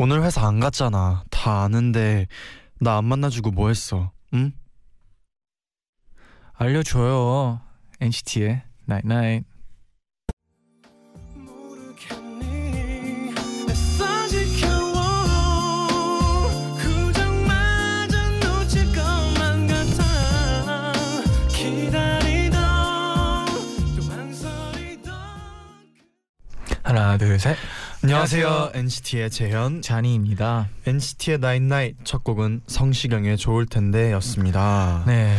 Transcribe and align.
오늘 0.00 0.22
회사 0.22 0.46
안 0.46 0.60
갔잖아. 0.60 1.24
다 1.30 1.62
아는데 1.64 2.26
나 2.80 2.98
안 2.98 3.04
만나주고 3.06 3.50
뭐 3.50 3.68
했어? 3.68 4.12
응? 4.34 4.52
알려줘요. 6.54 7.60
NCT의 8.00 8.62
Night 8.88 9.06
Night. 9.06 9.44
망설이던 24.08 25.12
하나 26.82 27.16
둘 27.18 27.38
셋. 27.38 27.56
안녕하세요. 28.02 28.70
NCT의 28.74 29.30
재현. 29.30 29.82
자니입니다. 29.82 30.68
NCT의 30.86 31.38
Night 31.56 31.96
첫 32.04 32.22
곡은 32.22 32.60
성시경의 32.66 33.36
좋을 33.36 33.66
텐데였습니다. 33.66 35.02
네. 35.06 35.36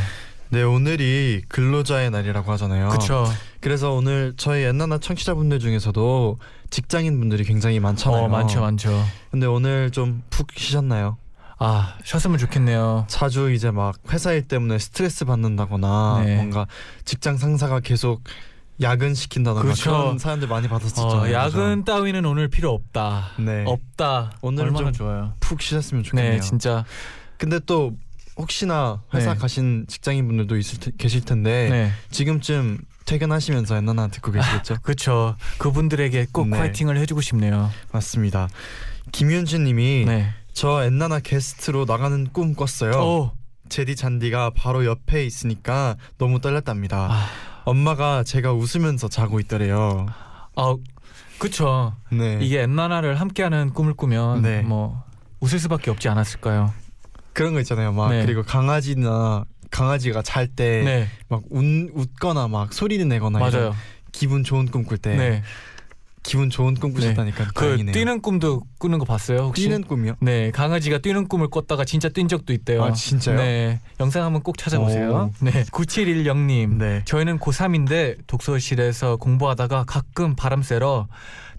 네. 0.50 0.64
오늘이 0.64 1.42
근로자의 1.48 2.12
날이라고 2.12 2.52
하잖아요. 2.54 2.90
그쵸. 2.90 3.26
그래서 3.62 3.92
오늘 3.94 4.34
저희 4.36 4.64
엔나나 4.64 4.98
청취자분들 4.98 5.60
중에서도 5.60 6.38
직장인 6.70 7.18
분들이 7.20 7.44
굉장히 7.46 7.80
많잖아요. 7.80 8.24
어 8.24 8.28
많죠 8.28 8.60
많죠. 8.62 9.06
근데 9.32 9.46
오늘 9.46 9.92
좀 9.92 10.22
푹 10.30 10.48
쉬셨나요? 10.56 11.18
아 11.60 11.98
쉬었으면 12.04 12.38
좋겠네요. 12.38 13.06
자주 13.08 13.52
이제 13.54 13.72
막 13.72 13.96
회사 14.12 14.32
일 14.34 14.48
때문에 14.48 14.80
스트레스 14.80 15.24
받는다거나 15.26 16.24
네. 16.26 16.36
뭔가 16.36 16.68
직장 17.06 17.38
상사가 17.38 17.80
계속 17.80 18.22
야근 18.82 19.14
시킨다거나 19.14 19.64
그렇죠. 19.64 19.92
그런 19.92 20.18
사연들 20.18 20.48
많이 20.48 20.68
받았었잖아요. 20.68 21.22
어, 21.22 21.32
야근 21.32 21.84
따위는 21.84 22.26
오늘 22.26 22.48
필요 22.48 22.72
없다. 22.72 23.32
그죠? 23.36 23.50
네. 23.50 23.64
없다. 23.66 24.32
오늘 24.42 24.66
얼마나 24.66 24.86
좀 24.86 24.94
좋아요. 24.94 25.34
푹 25.40 25.62
쉬셨으면 25.62 26.04
좋겠네요. 26.04 26.34
네 26.34 26.40
진짜. 26.40 26.86
근데 27.38 27.60
또 27.66 27.94
혹시나 28.38 29.02
회사 29.14 29.34
네. 29.34 29.40
가신 29.40 29.86
직장인 29.88 30.28
분들도 30.28 30.58
있을 30.58 30.80
테, 30.80 30.92
계실 30.98 31.26
텐데 31.26 31.70
네. 31.70 31.92
지금쯤 32.10 32.80
퇴근하시면서 33.06 33.76
엔나나 33.76 34.08
듣고 34.08 34.32
계시겠죠? 34.32 34.78
그렇죠. 34.84 35.36
그분들에게 35.58 36.28
꼭 36.32 36.48
네. 36.48 36.58
파이팅을 36.58 36.98
해주고 36.98 37.22
싶네요. 37.22 37.70
맞습니다. 37.92 38.48
김윤주님이 39.12 40.06
네. 40.06 40.34
저 40.54 40.84
엔나나 40.84 41.20
게스트로 41.20 41.86
나가는 41.86 42.28
꿈 42.32 42.54
꿨어요. 42.56 42.92
오. 42.92 43.32
제디 43.68 43.96
잔디가 43.96 44.52
바로 44.56 44.86
옆에 44.86 45.26
있으니까 45.26 45.96
너무 46.18 46.42
떨렸답니다. 46.42 47.08
아, 47.12 47.28
엄마가 47.70 48.24
제가 48.24 48.54
웃으면서 48.54 49.08
자고 49.08 49.40
있더래요. 49.40 50.08
아 50.56 50.76
그쵸. 51.38 51.94
네. 52.12 52.40
이게 52.42 52.62
엔나나를 52.62 53.20
함께하는 53.20 53.74
꿈을 53.74 53.94
꾸면 53.94 54.42
네. 54.42 54.62
뭐 54.62 55.04
웃을 55.40 55.60
수밖에 55.60 55.92
없지 55.92 56.10
않았을까요? 56.10 56.74
그런 57.34 57.54
거 57.54 57.60
있잖아요. 57.62 57.94
막 57.94 58.10
네. 58.10 58.26
그리고 58.26 58.44
강아지나 58.44 59.46
강아지가 59.72 60.22
잘 60.24 60.48
때막 60.48 60.86
네. 60.86 61.08
웃거나 61.94 62.48
막 62.48 62.74
소리를 62.74 63.08
내거나 63.08 63.40
맞아요. 63.40 63.76
기분 64.12 64.44
좋은 64.44 64.66
꿈 64.66 64.84
꿀때 64.84 65.16
네. 65.16 65.44
기분 66.30 66.52
좋은 66.52 66.76
꿈 66.76 66.94
꾸셨다니까 66.94 67.48
그 67.56 67.66
다행이네요. 67.66 67.92
뛰는 67.94 68.22
꿈도 68.22 68.62
꾸는 68.78 69.00
거 69.00 69.06
봤어요 69.06 69.40
혹시? 69.46 69.64
뛰는 69.64 69.82
꿈이요? 69.84 70.14
네 70.20 70.52
강아지가 70.52 71.00
뛰는 71.00 71.28
꿈을 71.28 71.48
꿨다가 71.48 71.86
진짜 71.86 72.08
뛴 72.08 72.28
적도 72.28 72.54
있대요. 72.54 72.84
아 72.84 72.92
진짜요? 72.94 73.36
네 73.38 73.80
영상 74.00 74.24
한번 74.24 74.44
꼭 74.44 74.56
찾아보세요. 74.60 75.32
오. 75.42 75.44
네 75.44 75.64
9710님 75.64 76.78
네. 76.78 77.02
저희는 77.06 77.40
고3인데 77.40 78.18
독서실에서 78.28 79.16
공부하다가 79.18 79.86
가끔 79.88 80.36
바람 80.36 80.62
쐬러 80.62 81.08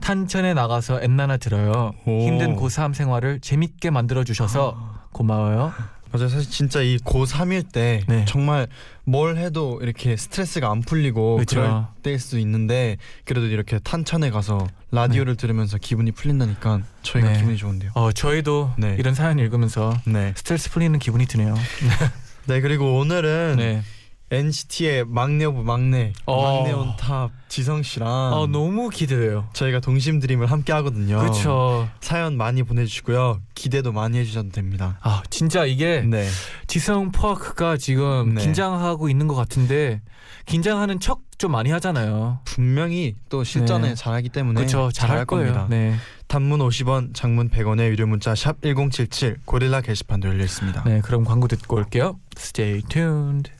탄천에 0.00 0.54
나가서 0.54 1.00
엔나나 1.02 1.36
들어요. 1.36 1.92
오. 2.06 2.20
힘든 2.20 2.54
고3 2.54 2.94
생활을 2.94 3.40
재밌게 3.40 3.90
만들어 3.90 4.22
주셔서 4.22 4.76
고마워요. 5.12 5.72
맞아요. 6.12 6.28
사실 6.28 6.50
진짜 6.50 6.82
이 6.82 6.96
고3일 6.98 7.72
때 7.72 8.02
네. 8.08 8.24
정말 8.26 8.66
뭘 9.04 9.36
해도 9.36 9.78
이렇게 9.82 10.16
스트레스가 10.16 10.70
안 10.70 10.80
풀리고 10.80 11.36
그 11.36 11.40
그쵸. 11.44 11.60
럴 11.60 11.84
때일 12.02 12.18
수 12.18 12.38
있는데 12.40 12.96
그래도 13.24 13.46
이렇게 13.46 13.78
탄천에 13.78 14.30
가서 14.30 14.66
라디오를 14.90 15.36
들으면서 15.36 15.78
기분이 15.78 16.12
풀린다니까 16.12 16.80
저희가 17.02 17.32
네. 17.32 17.38
기분이 17.38 17.56
좋은데요. 17.56 17.92
어 17.94 18.12
저희도 18.12 18.74
네. 18.78 18.96
이런 18.98 19.14
사연 19.14 19.38
읽으면서 19.38 19.96
네. 20.04 20.32
스트레스 20.36 20.70
풀리는 20.70 20.98
기분이 20.98 21.26
드네요. 21.26 21.54
네 22.46 22.60
그리고 22.60 22.98
오늘은 22.98 23.56
네. 23.58 23.82
NCT의 24.30 25.04
막내 25.06 25.44
of 25.44 25.60
막내 25.62 26.12
어. 26.26 26.42
막내 26.42 26.72
on 26.72 26.95
top 26.95 27.30
지성 27.48 27.82
씨랑 27.82 28.08
아 28.08 28.46
너무 28.50 28.88
기대돼요. 28.88 29.48
저희가 29.52 29.80
동심 29.80 30.20
드림을 30.20 30.50
함께 30.50 30.72
하거든요. 30.74 31.18
그렇죠. 31.18 31.88
사연 32.00 32.36
많이 32.36 32.62
보내주시고요. 32.62 33.40
기대도 33.54 33.92
많이 33.92 34.18
해주셔도 34.18 34.50
됩니다. 34.50 34.98
아 35.02 35.22
진짜 35.30 35.64
이게 35.64 36.02
네. 36.02 36.28
지성 36.66 37.10
퍼크가 37.12 37.76
지금 37.76 38.34
네. 38.34 38.42
긴장하고 38.42 39.08
있는 39.08 39.26
것 39.26 39.34
같은데 39.34 40.00
긴장하는 40.46 41.00
척 41.00 41.30
좀 41.40 41.52
많이 41.52 41.70
하잖아요. 41.70 42.40
분명히 42.44 43.16
또 43.30 43.44
실전에 43.44 43.88
네. 43.88 43.94
잘하기 43.94 44.28
때문에 44.28 44.56
그렇죠. 44.56 44.90
잘할 44.92 45.24
거예요. 45.24 45.54
겁니다. 45.54 45.66
네. 45.70 45.94
단문 46.26 46.60
50원, 46.60 47.14
장문 47.14 47.48
100원의 47.48 47.88
유료 47.88 48.06
문자 48.06 48.34
샵 48.34 48.60
#1077 48.60 49.38
고릴라 49.46 49.80
게시판도 49.80 50.28
열려 50.28 50.44
있습니다. 50.44 50.84
네, 50.84 51.00
그럼 51.00 51.24
광고 51.24 51.48
듣고 51.48 51.76
올게요. 51.76 52.20
Stay 52.36 52.82
tuned. 52.82 53.50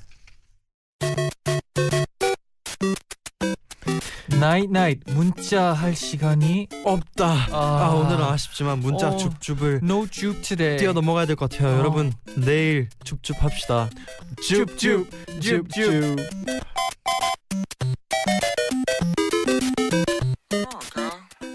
night 4.40 4.70
night 4.70 5.00
문자 5.06 5.72
할 5.74 5.94
시간이 5.94 6.68
없다. 6.84 7.26
아, 7.52 7.84
아, 7.84 7.88
오늘은 7.90 8.24
아쉽지만 8.24 8.78
문자 8.80 9.10
어. 9.10 9.16
줍줍을 9.16 9.80
no 9.82 10.06
줍 10.10 10.40
today. 10.40 10.78
뛰어 10.78 10.92
넘어가야 10.92 11.26
될 11.26 11.36
것 11.36 11.50
같아요. 11.50 11.74
어. 11.74 11.78
여러분 11.78 12.12
내일 12.36 12.88
줍줍 13.04 13.42
합시다. 13.42 13.90
줍줍 14.42 15.10
줍줍. 15.40 16.16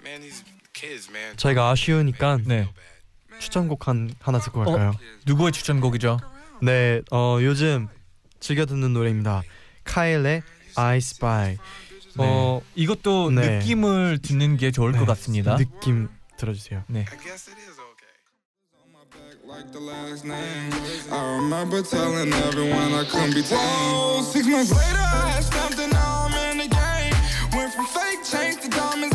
Man, 0.03 0.22
these 0.22 0.44
kids, 0.73 1.09
man. 1.12 1.35
저희가 1.38 1.69
아쉬우니까 1.72 2.40
네. 2.46 2.69
추천곡 3.40 3.88
한 3.88 4.13
하나 4.22 4.40
듣고 4.40 4.63
갈까요? 4.63 4.94
누구의 5.25 5.52
추천곡이죠? 5.52 6.19
네, 6.62 7.02
어 7.12 7.40
요즘 7.41 7.88
즐겨 8.40 8.66
듣는 8.66 8.94
노래입니다. 8.94 9.41
카일의 9.84 10.44
I 10.75 10.97
Spy. 10.97 11.57
어 12.18 12.62
이것도 12.76 13.31
네. 13.31 13.59
느낌을 13.59 14.20
듣는 14.22 14.58
게 14.58 14.72
좋을 14.72 14.94
네, 14.94 15.00
것 15.00 15.06
같습니다. 15.06 15.58
느낌 15.58 16.08
들어주세요. 16.38 16.84
네. 16.88 17.06
I 17.09 17.18
guess 17.24 17.50
it 17.50 17.58
is 17.59 17.80
okay. 17.80 17.96
like 19.48 19.72
the 19.72 19.80
last 19.80 20.26
name. 20.26 20.72
I 21.12 21.38
remember 21.38 21.81
telling 21.81 22.34
everyone 22.34 22.94
I 22.94 23.06
couldn't 23.06 23.36
be 23.36 23.44
tamed. 23.44 24.26
Six 24.26 24.48
months 24.48 24.72
later, 24.72 25.00
I 25.00 25.40
had 25.40 25.80
and 25.80 25.94
now 25.94 26.28
I'm 26.28 26.52
in 26.52 26.58
the 26.58 26.68
game. 26.68 27.14
Went 27.53 27.74
from 27.74 27.86
fake 27.86 28.24
chains 28.24 28.58
to 28.58 28.70
diamonds 28.70 29.15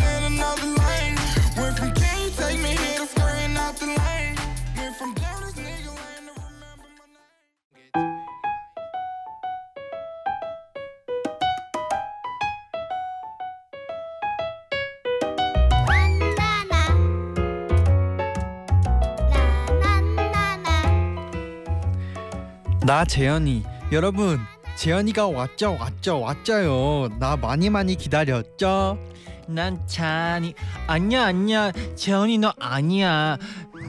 나 22.90 23.04
재현이. 23.04 23.62
여러분 23.92 24.40
재현이가 24.75 25.28
왔죠 25.28 25.76
왔죠 25.78 26.22
왔죠요. 26.22 27.08
나 27.20 27.37
많이 27.37 27.70
많이 27.70 27.94
기다렸죠? 27.94 28.98
난 29.46 29.78
찬이 29.87 30.54
아니야 30.88 31.26
아니야. 31.26 31.70
재현이 31.94 32.38
너 32.38 32.52
아니야. 32.58 33.38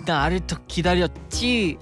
나를 0.05 0.41
더 0.45 0.55
기다렸지? 0.67 1.79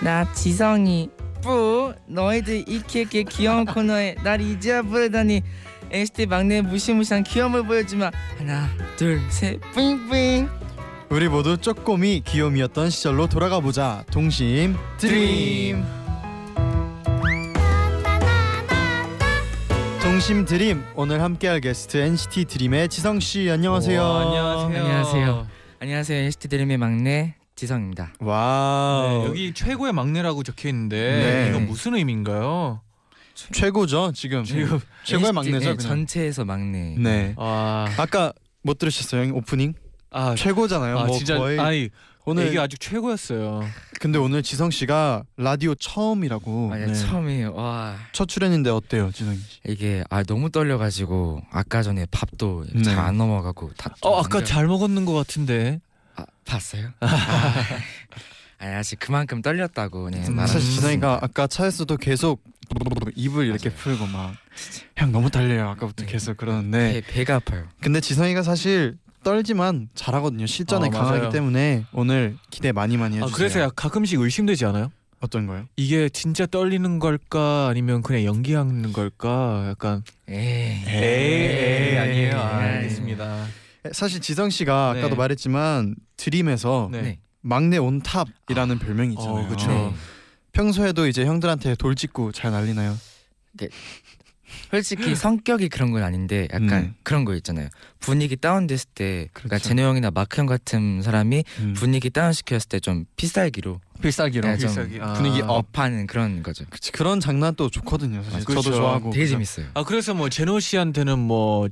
나 0.00 0.32
지성이. 0.32 1.10
뿌 1.42 1.94
너희들 2.06 2.64
이렇게 2.66 3.04
귀여운 3.04 3.66
코너에 3.66 4.14
날 4.24 4.40
이제야 4.40 4.80
부르다니. 4.80 5.42
NCT 5.90 6.24
막내 6.24 6.62
무시무시한 6.62 7.22
귀여움을 7.22 7.66
보여주마. 7.66 8.10
하나 8.38 8.66
둘셋. 8.96 9.60
뿌잉뿌잉 9.74 10.48
우리 11.10 11.28
모두 11.28 11.58
쪼꼬미 11.58 12.22
귀요미였던 12.24 12.88
시절로 12.88 13.26
돌아가 13.26 13.60
보자. 13.60 14.04
동심. 14.10 14.74
드림. 14.96 15.95
동심 20.16 20.46
DREAM 20.46 20.82
오늘 20.94 21.20
함께할 21.20 21.60
게스트 21.60 21.98
NCT 21.98 22.46
드림의 22.46 22.88
지성 22.88 23.20
씨 23.20 23.50
안녕하세요. 23.50 24.00
우와, 24.00 24.20
안녕하세요. 24.22 24.82
안녕하세요. 24.82 25.46
안녕하세요. 25.78 26.18
NCT 26.24 26.48
드림의 26.48 26.78
막내 26.78 27.34
지성입니다. 27.54 28.14
와우. 28.20 29.08
네, 29.10 29.24
여기 29.26 29.52
최고의 29.52 29.92
막내라고 29.92 30.42
적혀 30.42 30.70
있는데 30.70 30.96
네. 30.96 31.50
이건 31.50 31.66
무슨 31.66 31.96
의미인가요? 31.96 32.80
최고죠 33.52 34.12
지금. 34.14 34.42
지금 34.44 34.80
최고의 35.04 35.32
NCT 35.36 35.50
막내죠. 35.50 35.70
네. 35.72 35.76
전체에서 35.76 36.46
막내. 36.46 36.94
네. 36.98 37.34
아, 37.36 37.84
아까 37.98 38.32
못 38.62 38.78
들으셨어요 38.78 39.34
오프닝? 39.34 39.74
아, 40.12 40.34
최고잖아요. 40.34 40.98
아 40.98 41.04
뭐 41.08 41.18
진짜 41.18 41.36
거의 41.36 41.60
아니 41.60 41.90
오늘 42.28 42.48
이게 42.48 42.58
아주 42.58 42.76
최고였어요. 42.76 43.64
근데 44.00 44.18
오늘 44.18 44.42
지성 44.42 44.70
씨가 44.70 45.22
라디오 45.36 45.74
처음이라고 45.76 46.70
아니 46.72 46.86
네. 46.86 46.94
처음이에요. 46.94 47.54
와 47.54 47.96
첫 48.12 48.28
출연인데 48.28 48.68
어때요 48.70 49.10
지성 49.12 49.34
씨? 49.36 49.60
이게 49.66 50.02
아 50.10 50.22
너무 50.24 50.50
떨려가지고 50.50 51.42
아까 51.52 51.82
전에 51.82 52.04
밥도 52.10 52.66
네. 52.74 52.82
잘안 52.82 53.16
넘어가고 53.16 53.70
다. 53.78 53.94
어 54.02 54.18
아까 54.20 54.42
잘 54.42 54.66
먹었는 54.66 55.04
것 55.04 55.12
같은데. 55.14 55.80
아, 56.16 56.24
봤어요? 56.44 56.90
아, 57.00 57.06
아니 58.58 58.74
아직 58.74 58.98
그만큼 58.98 59.40
떨렸다고 59.42 60.04
그냥 60.04 60.24
음, 60.26 60.36
사실 60.46 60.60
지성이가. 60.60 61.20
아까 61.22 61.46
차에서도 61.46 61.96
계속 61.98 62.42
입을 63.14 63.46
이렇게 63.46 63.68
맞아요. 63.68 63.78
풀고 63.80 64.06
막 64.08 64.34
형 64.96 65.12
너무 65.12 65.30
떨려요 65.30 65.68
아까부터 65.68 66.06
네. 66.06 66.12
계속 66.12 66.38
그러는데 66.38 67.02
배, 67.06 67.12
배가 67.12 67.36
아파요. 67.36 67.68
근데 67.82 68.00
지성이가 68.00 68.42
사실 68.42 68.96
떨지만 69.26 69.88
잘하거든요 69.96 70.46
실전에 70.46 70.86
어, 70.86 70.90
강하기 70.90 71.18
맞아요. 71.18 71.30
때문에 71.30 71.84
오늘 71.92 72.36
기대 72.50 72.70
많이 72.70 72.96
많이 72.96 73.16
아 73.16 73.22
해주세요. 73.22 73.36
그래서 73.36 73.60
야, 73.60 73.68
가끔씩 73.74 74.20
의심되지 74.20 74.64
않아요? 74.66 74.92
어떤 75.18 75.48
거요? 75.48 75.64
이게 75.74 76.08
진짜 76.08 76.46
떨리는 76.46 77.00
걸까 77.00 77.66
아니면 77.66 78.02
그냥 78.02 78.22
연기하는 78.22 78.92
걸까? 78.92 79.66
약간 79.68 80.04
에이. 80.28 80.84
에이 80.86 80.94
에이 80.94 81.98
아니에요. 81.98 82.38
아, 82.38 82.62
에이. 82.68 82.74
알겠습니다. 82.76 83.46
사실 83.90 84.20
지성 84.20 84.48
씨가 84.48 84.92
네. 84.94 85.00
아까도 85.00 85.16
말했지만 85.16 85.96
드림에서 86.16 86.88
네. 86.92 87.02
네. 87.02 87.18
막내 87.40 87.78
온탑이라는 87.78 88.78
별명이 88.78 89.14
있잖아요. 89.14 89.46
어, 89.46 89.48
그쵸. 89.48 89.66
네. 89.68 89.92
평소에도 90.52 91.08
이제 91.08 91.24
형들한테 91.24 91.74
돌직구 91.74 92.30
잘 92.32 92.52
날리나요? 92.52 92.96
솔직히 94.70 95.14
성격이 95.14 95.68
그런 95.68 95.90
건 95.92 96.02
아닌데 96.02 96.48
약간 96.52 96.70
음. 96.72 96.94
그런 97.02 97.24
거 97.24 97.34
있잖아요. 97.36 97.68
분위기 98.00 98.36
다운됐을 98.36 98.88
때, 98.94 99.28
그러니까 99.32 99.56
그렇죠. 99.56 99.68
제노 99.68 99.82
형이나 99.82 100.10
마크 100.10 100.38
형 100.38 100.46
같은 100.46 101.02
사람이 101.02 101.44
음. 101.60 101.72
분위기 101.76 102.10
다운 102.10 102.32
시켰을 102.32 102.68
때 102.68 102.80
좀 102.80 103.04
필살기로 103.16 103.80
필살기로 104.02 104.46
네, 104.48 104.58
좀 104.58 104.68
필살기. 104.68 104.98
아. 105.00 105.14
분위기 105.14 105.40
up. 105.42 105.50
up하는 105.50 106.06
그런 106.06 106.42
거죠. 106.42 106.64
그치, 106.70 106.92
그런 106.92 107.18
장난 107.20 107.54
또 107.54 107.68
좋거든요. 107.70 108.22
사실 108.22 108.44
그렇죠. 108.44 108.62
저도 108.70 108.76
좋아하고 108.76 109.10
되게 109.10 109.26
재밌어요. 109.26 109.66
아 109.74 109.82
그래서 109.84 110.14
뭐 110.14 110.28
제노 110.28 110.60
씨한테는 110.60 111.18
뭐뭐 111.18 111.68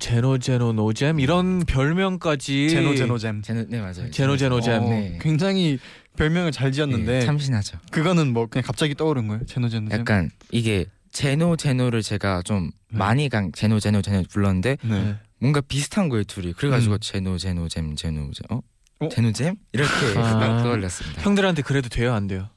제노 0.00 0.38
제노 0.38 0.72
노잼 0.72 1.20
이런 1.20 1.60
별명까지 1.66 2.68
제노 2.70 2.94
제노잼. 2.96 3.42
제노 3.42 3.66
네 3.68 3.80
맞아요. 3.80 4.10
제노 4.10 4.36
제노잼. 4.36 4.82
어, 4.82 4.88
네. 4.88 5.18
굉장히 5.20 5.78
별명을 6.16 6.52
잘 6.52 6.72
지었는데 6.72 7.20
네, 7.20 7.26
참신하죠. 7.26 7.78
그거는 7.90 8.32
뭐 8.32 8.46
그냥 8.46 8.64
갑자기 8.64 8.94
떠오른 8.94 9.28
거예요. 9.28 9.44
제노 9.46 9.68
제노잼. 9.68 9.98
약간 10.00 10.30
이게 10.50 10.86
제노 11.14 11.56
제노를 11.56 12.02
제가 12.02 12.42
좀 12.42 12.72
네. 12.90 12.98
많이 12.98 13.28
강 13.28 13.52
제노 13.52 13.80
제노 13.80 14.02
제노 14.02 14.24
불렀는데 14.28 14.76
네. 14.82 15.16
뭔가 15.38 15.60
비슷한 15.62 16.08
거예요 16.08 16.24
둘이. 16.24 16.52
그래가지고 16.52 16.94
음. 16.94 16.98
제노 17.00 17.38
제노 17.38 17.68
잼 17.68 17.96
제노 17.96 18.30
잼 18.32 18.44
어? 18.50 18.60
어? 19.00 19.08
제노 19.08 19.32
잼 19.32 19.54
이렇게 19.72 20.18
아. 20.18 20.60
떠올렸습니다. 20.62 21.22
형들한테 21.22 21.62
그래도 21.62 21.88
돼요 21.88 22.12
안 22.12 22.26
돼요? 22.26 22.48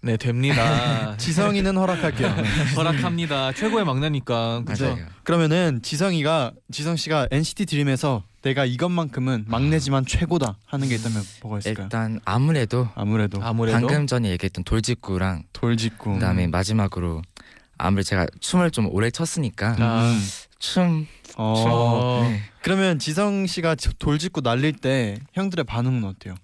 네 0.00 0.16
됩니다. 0.16 1.14
지성이는 1.18 1.76
허락할게요. 1.76 2.34
네. 2.34 2.42
허락합니다. 2.74 3.52
최고의 3.52 3.84
막내니까 3.84 4.62
그죠? 4.66 4.98
그러면은 5.22 5.80
지성이가 5.82 6.52
지성 6.72 6.96
씨가 6.96 7.28
NCT 7.30 7.66
드림에서 7.66 8.24
내가 8.40 8.64
이것만큼은 8.64 9.44
막내지만 9.46 10.06
최고다 10.06 10.56
하는 10.66 10.88
게 10.88 10.94
있다면 10.96 11.22
뭐가 11.42 11.58
있을까요? 11.58 11.84
일단 11.84 12.20
아무래도 12.24 12.88
아무래도 12.94 13.42
아무래도 13.42 13.78
방금 13.78 14.06
전에 14.06 14.30
얘기했던 14.30 14.64
돌직구랑 14.64 15.44
돌직구. 15.52 16.14
그다음에 16.14 16.46
마지막으로 16.46 17.22
아무래도 17.84 18.06
제가 18.08 18.26
춤을 18.40 18.70
좀 18.70 18.86
오래 18.90 19.10
췄으니까 19.10 19.76
아. 19.78 20.10
음. 20.10 20.20
춤 20.58 21.06
어. 21.36 21.54
어. 21.66 22.22
네. 22.28 22.40
그러면 22.62 22.98
지성 22.98 23.46
씨가 23.46 23.74
저- 23.74 23.92
돌직구 23.98 24.40
날릴 24.40 24.72
때 24.72 25.18
형들의 25.34 25.64
반응은 25.64 26.04
어때요? 26.04 26.34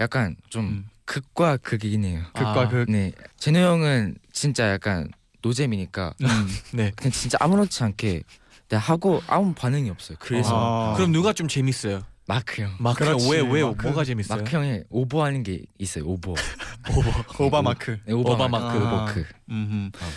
약간 0.00 0.34
좀 0.48 0.64
음. 0.66 0.88
극과 1.04 1.58
극이네요. 1.58 2.22
극과 2.34 2.60
아. 2.62 2.68
극. 2.68 2.90
네 2.90 3.12
제노 3.38 3.58
형은 3.60 4.16
진짜 4.32 4.70
약간 4.70 5.08
노잼이니까 5.42 6.14
네. 6.74 6.90
그냥 6.96 7.12
진짜 7.12 7.38
아무렇지 7.40 7.82
않게 7.84 8.22
내가 8.68 8.82
하고 8.82 9.22
아무 9.28 9.54
반응이 9.54 9.90
없어요. 9.90 10.16
그래서 10.20 10.92
아. 10.92 10.94
그럼 10.96 11.12
누가 11.12 11.32
좀 11.32 11.46
재밌어요? 11.48 12.02
마크 12.30 12.62
형. 12.62 12.70
마크 12.78 13.04
그렇지, 13.04 13.28
왜왜 13.28 13.64
마크. 13.64 13.86
뭐가 13.88 14.04
재밌어요? 14.04 14.38
마크 14.38 14.56
형이 14.56 14.82
오버하는 14.88 15.42
게 15.42 15.62
있어요. 15.78 16.04
오버. 16.06 16.34
오바 17.40 17.60
마크. 17.60 17.98
네, 18.04 18.12
오버, 18.12 18.34
오버 18.34 18.48
마크. 18.48 18.64
마크. 18.64 18.78
오버 18.78 18.86
아. 18.86 19.04
마크. 19.04 19.24
음흠. 19.50 19.90
어. 20.00 20.08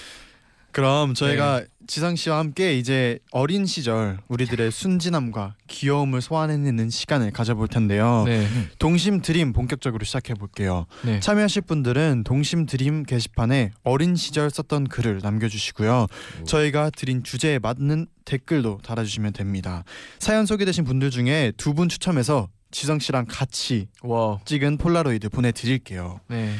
그럼 0.73 1.13
저희가 1.13 1.63
지성 1.85 2.15
씨와 2.15 2.39
함께 2.39 2.77
이제 2.77 3.19
어린 3.31 3.65
시절 3.65 4.17
우리들의 4.27 4.71
순진함과 4.71 5.55
귀여움을 5.67 6.21
소환해내는 6.21 6.89
시간을 6.89 7.31
가져볼 7.31 7.67
텐데요. 7.67 8.23
네. 8.25 8.47
동심 8.79 9.21
드림 9.21 9.53
본격적으로 9.53 10.03
시작해 10.03 10.33
볼게요. 10.33 10.85
네. 11.05 11.19
참여하실 11.19 11.63
분들은 11.63 12.23
동심 12.25 12.65
드림 12.65 13.03
게시판에 13.03 13.71
어린 13.83 14.15
시절 14.15 14.49
썼던 14.49 14.87
글을 14.87 15.19
남겨주시고요. 15.21 16.07
오. 16.41 16.43
저희가 16.45 16.89
드린 16.89 17.23
주제에 17.23 17.59
맞는 17.59 18.07
댓글도 18.25 18.79
달아주시면 18.83 19.33
됩니다. 19.33 19.83
사연 20.19 20.45
소개되신 20.45 20.83
분들 20.85 21.11
중에 21.11 21.53
두 21.57 21.73
분 21.73 21.87
추첨해서 21.89 22.49
지성 22.71 22.97
씨랑 22.99 23.25
같이 23.29 23.87
와. 24.01 24.39
찍은 24.45 24.77
폴라로이드 24.77 25.29
보내드릴게요. 25.29 26.19
네. 26.29 26.53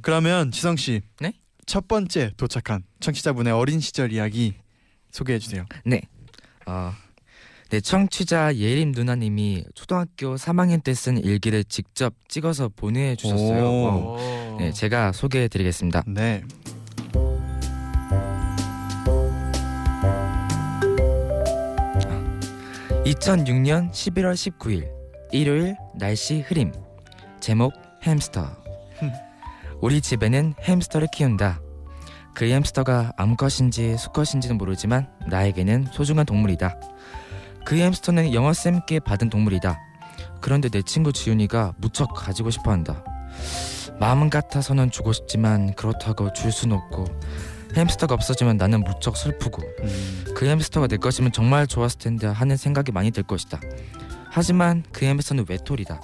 그러면 0.00 0.50
지성 0.50 0.76
씨, 0.76 1.02
네? 1.20 1.32
첫 1.66 1.88
번째 1.88 2.32
도착한 2.36 2.82
청취자분의 3.00 3.52
어린 3.52 3.80
시절 3.80 4.12
이야기 4.12 4.54
소개해 5.10 5.38
주세요. 5.38 5.64
네. 5.84 6.02
어, 6.66 6.92
네 7.70 7.80
청취자 7.80 8.56
예림 8.56 8.92
누나님이 8.92 9.64
초등학교 9.74 10.36
3학년 10.36 10.82
때 10.82 10.94
쓴 10.94 11.18
일기를 11.18 11.64
직접 11.64 12.14
찍어서 12.28 12.68
보내 12.74 13.16
주셨어요. 13.16 13.64
오. 13.64 13.82
와우. 13.82 14.54
오. 14.54 14.56
네, 14.58 14.72
제가 14.72 15.12
소개해 15.12 15.48
드리겠습니다. 15.48 16.04
네. 16.06 16.42
2006년 23.04 23.90
11월 23.90 24.34
19일 24.34 24.88
일요일 25.32 25.76
날씨 25.94 26.40
흐림 26.40 26.72
제목 27.40 27.72
햄스터 28.02 28.63
우리 29.84 30.00
집에는 30.00 30.54
햄스터를 30.62 31.08
키운다 31.12 31.60
그 32.34 32.46
햄스터가 32.46 33.12
암컷인지 33.18 33.98
수컷인지는 33.98 34.56
모르지만 34.56 35.10
나에게는 35.28 35.88
소중한 35.92 36.24
동물이다 36.24 36.74
그 37.66 37.76
햄스터는 37.76 38.32
영어 38.32 38.54
쌤께 38.54 38.98
받은 39.00 39.28
동물이다 39.28 39.78
그런데 40.40 40.70
내 40.70 40.80
친구 40.80 41.12
지훈이가 41.12 41.74
무척 41.76 42.14
가지고 42.14 42.48
싶어 42.48 42.70
한다 42.70 43.04
마음 44.00 44.30
같아서는 44.30 44.90
주고 44.90 45.12
싶지만 45.12 45.74
그렇다고 45.74 46.32
줄 46.32 46.50
순 46.50 46.72
없고 46.72 47.04
햄스터가 47.76 48.14
없어지면 48.14 48.56
나는 48.56 48.80
무척 48.80 49.18
슬프고 49.18 49.62
음. 49.82 50.24
그 50.34 50.46
햄스터가 50.46 50.86
내 50.86 50.96
것이면 50.96 51.32
정말 51.32 51.66
좋았을 51.66 51.98
텐데 51.98 52.26
하는 52.26 52.56
생각이 52.56 52.92
많이 52.92 53.10
들 53.10 53.24
것이다. 53.24 53.60
하지만 54.30 54.84
그 54.92 55.04
햄스터는 55.06 55.44
외톨이다. 55.48 56.00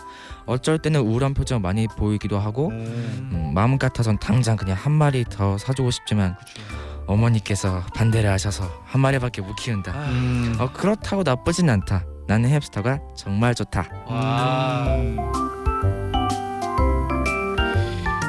어쩔 0.46 0.78
때는 0.78 1.00
우울한 1.00 1.34
표정 1.34 1.62
많이 1.62 1.86
보이기도 1.86 2.38
하고 2.38 2.68
음, 2.70 3.52
마음 3.54 3.78
같아선 3.78 4.18
당장 4.18 4.56
그냥 4.56 4.76
한 4.78 4.92
마리 4.92 5.24
더 5.24 5.56
사주고 5.58 5.90
싶지만 5.90 6.36
어머니께서 7.06 7.82
반대를 7.94 8.30
하셔서 8.30 8.70
한 8.84 9.00
마리밖에 9.00 9.42
못 9.42 9.54
키운다. 9.56 9.92
음. 9.92 10.56
어, 10.58 10.70
그렇다고 10.72 11.22
나쁘진 11.24 11.68
않다. 11.68 12.04
나는 12.28 12.48
햄스터가 12.50 13.00
정말 13.16 13.54
좋다. 13.54 13.88
와. 14.06 14.96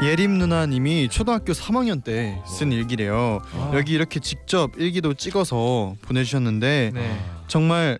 예림 0.03 0.39
누나님이 0.39 1.10
초등학교 1.10 1.53
3학년 1.53 2.03
때 2.03 2.41
쓴 2.48 2.72
일기래요. 2.72 3.39
아. 3.53 3.72
여기 3.75 3.94
이렇게 3.94 4.20
직접 4.20 4.72
일기도 4.77 5.13
찍어서 5.13 5.94
보내주셨는데 6.01 6.91
네. 6.94 7.20
정말 7.48 8.00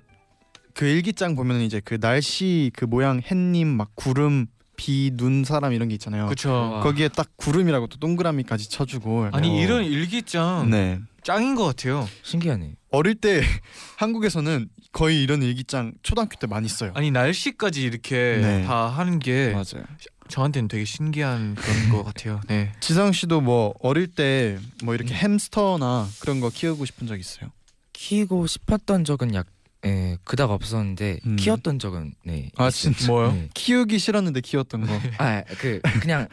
그 0.74 0.86
일기장 0.86 1.36
보면 1.36 1.62
이제 1.62 1.82
그 1.84 2.00
날씨 2.00 2.72
그 2.75 2.86
모양 2.86 3.22
햇님 3.22 3.68
막 3.68 3.90
구름 3.96 4.48
비, 4.78 5.12
눈, 5.13 5.44
사람 5.44 5.74
이런 5.74 5.90
게 5.90 5.94
있잖아요. 5.96 6.28
그쵸. 6.28 6.51
와. 6.51 6.80
거기에 6.82 7.10
딱 7.10 7.28
구름이라고 7.38 7.88
또 7.88 7.98
동그라미까지 8.00 8.70
쳐주고 8.70 9.28
아니 9.32 9.50
어. 9.50 9.63
이런 9.63 9.84
일기장 9.84 10.70
네 10.72 11.00
짱인 11.24 11.54
것 11.56 11.66
같아요. 11.66 12.08
신기하네. 12.24 12.75
어릴 12.90 13.13
때 13.16 13.42
한국에서는 13.98 14.70
거의 14.92 15.22
이런 15.22 15.44
일기장 15.44 15.94
초등학교 16.04 16.38
때 16.40 16.48
많이 16.48 16.68
써요. 16.68 16.92
아니 16.96 17.12
날씨까지 17.12 17.84
이렇게 17.84 18.40
네. 18.42 18.63
다 18.66 18.88
하는 18.88 19.20
게 19.20 19.51
맞아요. 19.51 19.86
저한테는 20.30 20.68
되게 20.68 20.84
신기한 20.86 21.56
그런 21.56 21.90
것 21.92 22.04
같아요. 22.04 22.42
네. 22.48 22.72
지성 22.80 23.12
씨도 23.12 23.42
뭐 23.42 23.74
어릴 23.82 24.08
때 24.08 24.58
뭐 24.84 24.96
이렇게 24.96 25.13
햄스터나 25.13 26.08
그런 26.22 26.40
거 26.40 26.50
키우고 26.50 26.86
싶은 26.86 27.06
적 27.06 27.20
있어요? 27.20 27.51
키우고 27.94 28.48
싶었던 28.48 29.04
적은 29.06 29.36
약 29.36 29.46
예, 29.86 30.18
그닥 30.24 30.52
없었는데 30.52 31.20
음. 31.26 31.36
키웠던 31.36 31.80
적은 31.80 32.14
네. 32.24 32.52
아, 32.56 32.68
있어요. 32.68 32.94
진짜? 32.94 33.08
뭐요? 33.12 33.32
네. 33.32 33.50
키우기 33.54 33.98
싫었는데 34.00 34.42
키웠던 34.42 34.86
거. 34.86 35.00
아, 35.18 35.44
그 35.58 35.82
그냥 36.02 36.28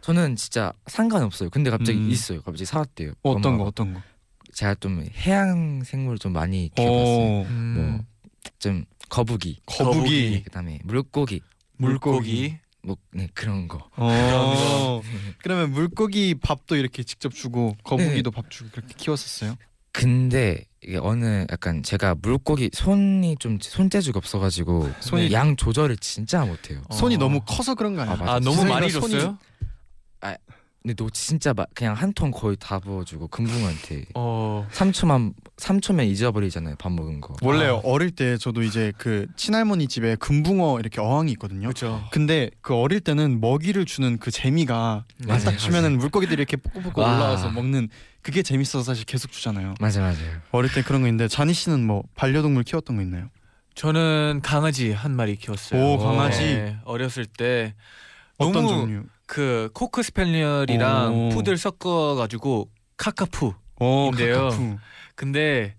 저는 0.00 0.36
진짜 0.36 0.72
상관없어요. 0.86 1.50
근데 1.50 1.70
갑자기 1.70 1.98
음. 1.98 2.10
있어요. 2.10 2.42
갑자기 2.42 2.64
사왔대요. 2.64 3.12
어떤 3.22 3.58
거. 3.58 3.64
어떤 3.64 3.94
거? 3.94 4.02
제가 4.52 4.74
좀 4.76 5.04
해양 5.16 5.82
생물 5.84 6.18
좀 6.18 6.32
많이 6.32 6.70
키워봤어요. 6.74 7.40
어, 7.40 7.42
음, 7.48 8.04
뭐좀 8.60 8.84
거북이, 9.08 9.60
거북이, 9.66 10.42
그다음에 10.44 10.80
물고기, 10.84 11.40
물고기. 11.76 12.58
뭐 12.84 12.96
네, 13.12 13.28
그런 13.32 13.68
거. 13.68 13.88
어. 13.96 15.00
그러면 15.38 15.70
물고기 15.70 16.34
밥도 16.34 16.76
이렇게 16.76 17.04
직접 17.04 17.32
주고 17.32 17.76
거북이도 17.84 18.32
밥 18.32 18.50
주고 18.50 18.70
그렇게 18.72 18.94
키웠었어요? 18.96 19.56
근데 19.92 20.64
이게 20.84 20.98
어느 21.00 21.46
약간 21.50 21.82
제가 21.82 22.16
물고기 22.20 22.68
손이 22.72 23.36
좀 23.38 23.58
손재주가 23.60 24.18
없어가지고 24.18 24.90
손이- 25.00 25.30
양 25.32 25.54
조절을 25.56 25.96
진짜 25.98 26.44
못해요. 26.44 26.82
어. 26.88 26.94
손이 26.94 27.18
너무 27.18 27.40
커서 27.46 27.74
그런 27.74 27.94
거 27.94 28.02
아니야? 28.02 28.14
아, 28.14 28.16
맞아. 28.16 28.32
아 28.32 28.40
너무 28.40 28.52
지성이가 28.56 28.74
많이 28.80 28.86
손이- 28.88 29.00
줬어요? 29.00 29.38
근데 30.82 30.94
너 30.94 31.08
진짜 31.10 31.54
막 31.54 31.68
그냥 31.74 31.94
한 31.94 32.12
통 32.12 32.30
거의 32.30 32.56
다 32.58 32.78
부어주고 32.78 33.28
금붕어한테 33.28 34.04
어. 34.14 34.66
3초만 34.72 35.32
3초면 35.56 36.06
잊어버리잖아요 36.08 36.74
밥 36.76 36.92
먹은 36.92 37.20
거. 37.20 37.34
원래 37.42 37.66
아. 37.66 37.74
어릴 37.84 38.10
때 38.10 38.36
저도 38.36 38.62
이제 38.62 38.92
그 38.98 39.26
친할머니 39.36 39.86
집에 39.88 40.16
금붕어 40.16 40.80
이렇게 40.80 41.00
어항이 41.00 41.30
있거든요. 41.32 41.68
그렇죠. 41.68 42.02
근데 42.10 42.50
그 42.60 42.74
어릴 42.74 43.00
때는 43.00 43.40
먹이를 43.40 43.84
주는 43.86 44.18
그 44.18 44.30
재미가 44.30 45.04
맞아요, 45.26 45.44
딱 45.44 45.56
주면은 45.56 45.98
물고기들이 45.98 46.42
이렇게 46.42 46.56
와. 46.94 47.14
올라와서 47.14 47.50
먹는 47.50 47.88
그게 48.20 48.42
재밌어서 48.42 48.82
사실 48.84 49.04
계속 49.04 49.30
주잖아요. 49.32 49.74
맞아 49.80 50.00
맞아요. 50.00 50.16
어릴 50.50 50.72
때 50.72 50.82
그런 50.82 51.02
거 51.02 51.08
있는데 51.08 51.28
자니 51.28 51.54
씨는 51.54 51.86
뭐 51.86 52.02
반려동물 52.14 52.64
키웠던 52.64 52.96
거 52.96 53.02
있나요? 53.02 53.28
저는 53.74 54.40
강아지 54.42 54.92
한 54.92 55.16
마리 55.16 55.36
키웠어요. 55.36 55.80
오, 55.82 55.98
강아지. 55.98 56.40
네, 56.42 56.76
어렸을 56.84 57.24
때 57.26 57.74
어떤 58.36 58.52
너무 58.64 58.68
종류? 58.68 59.02
그 59.32 59.70
코크 59.72 60.02
스패니얼이랑 60.02 61.14
오. 61.14 61.28
푸들 61.30 61.56
섞어 61.56 62.14
가지고 62.16 62.68
카카푸. 62.98 63.54
어, 63.80 64.10
인데요. 64.12 64.50
카카푸. 64.50 64.76
근데 65.14 65.74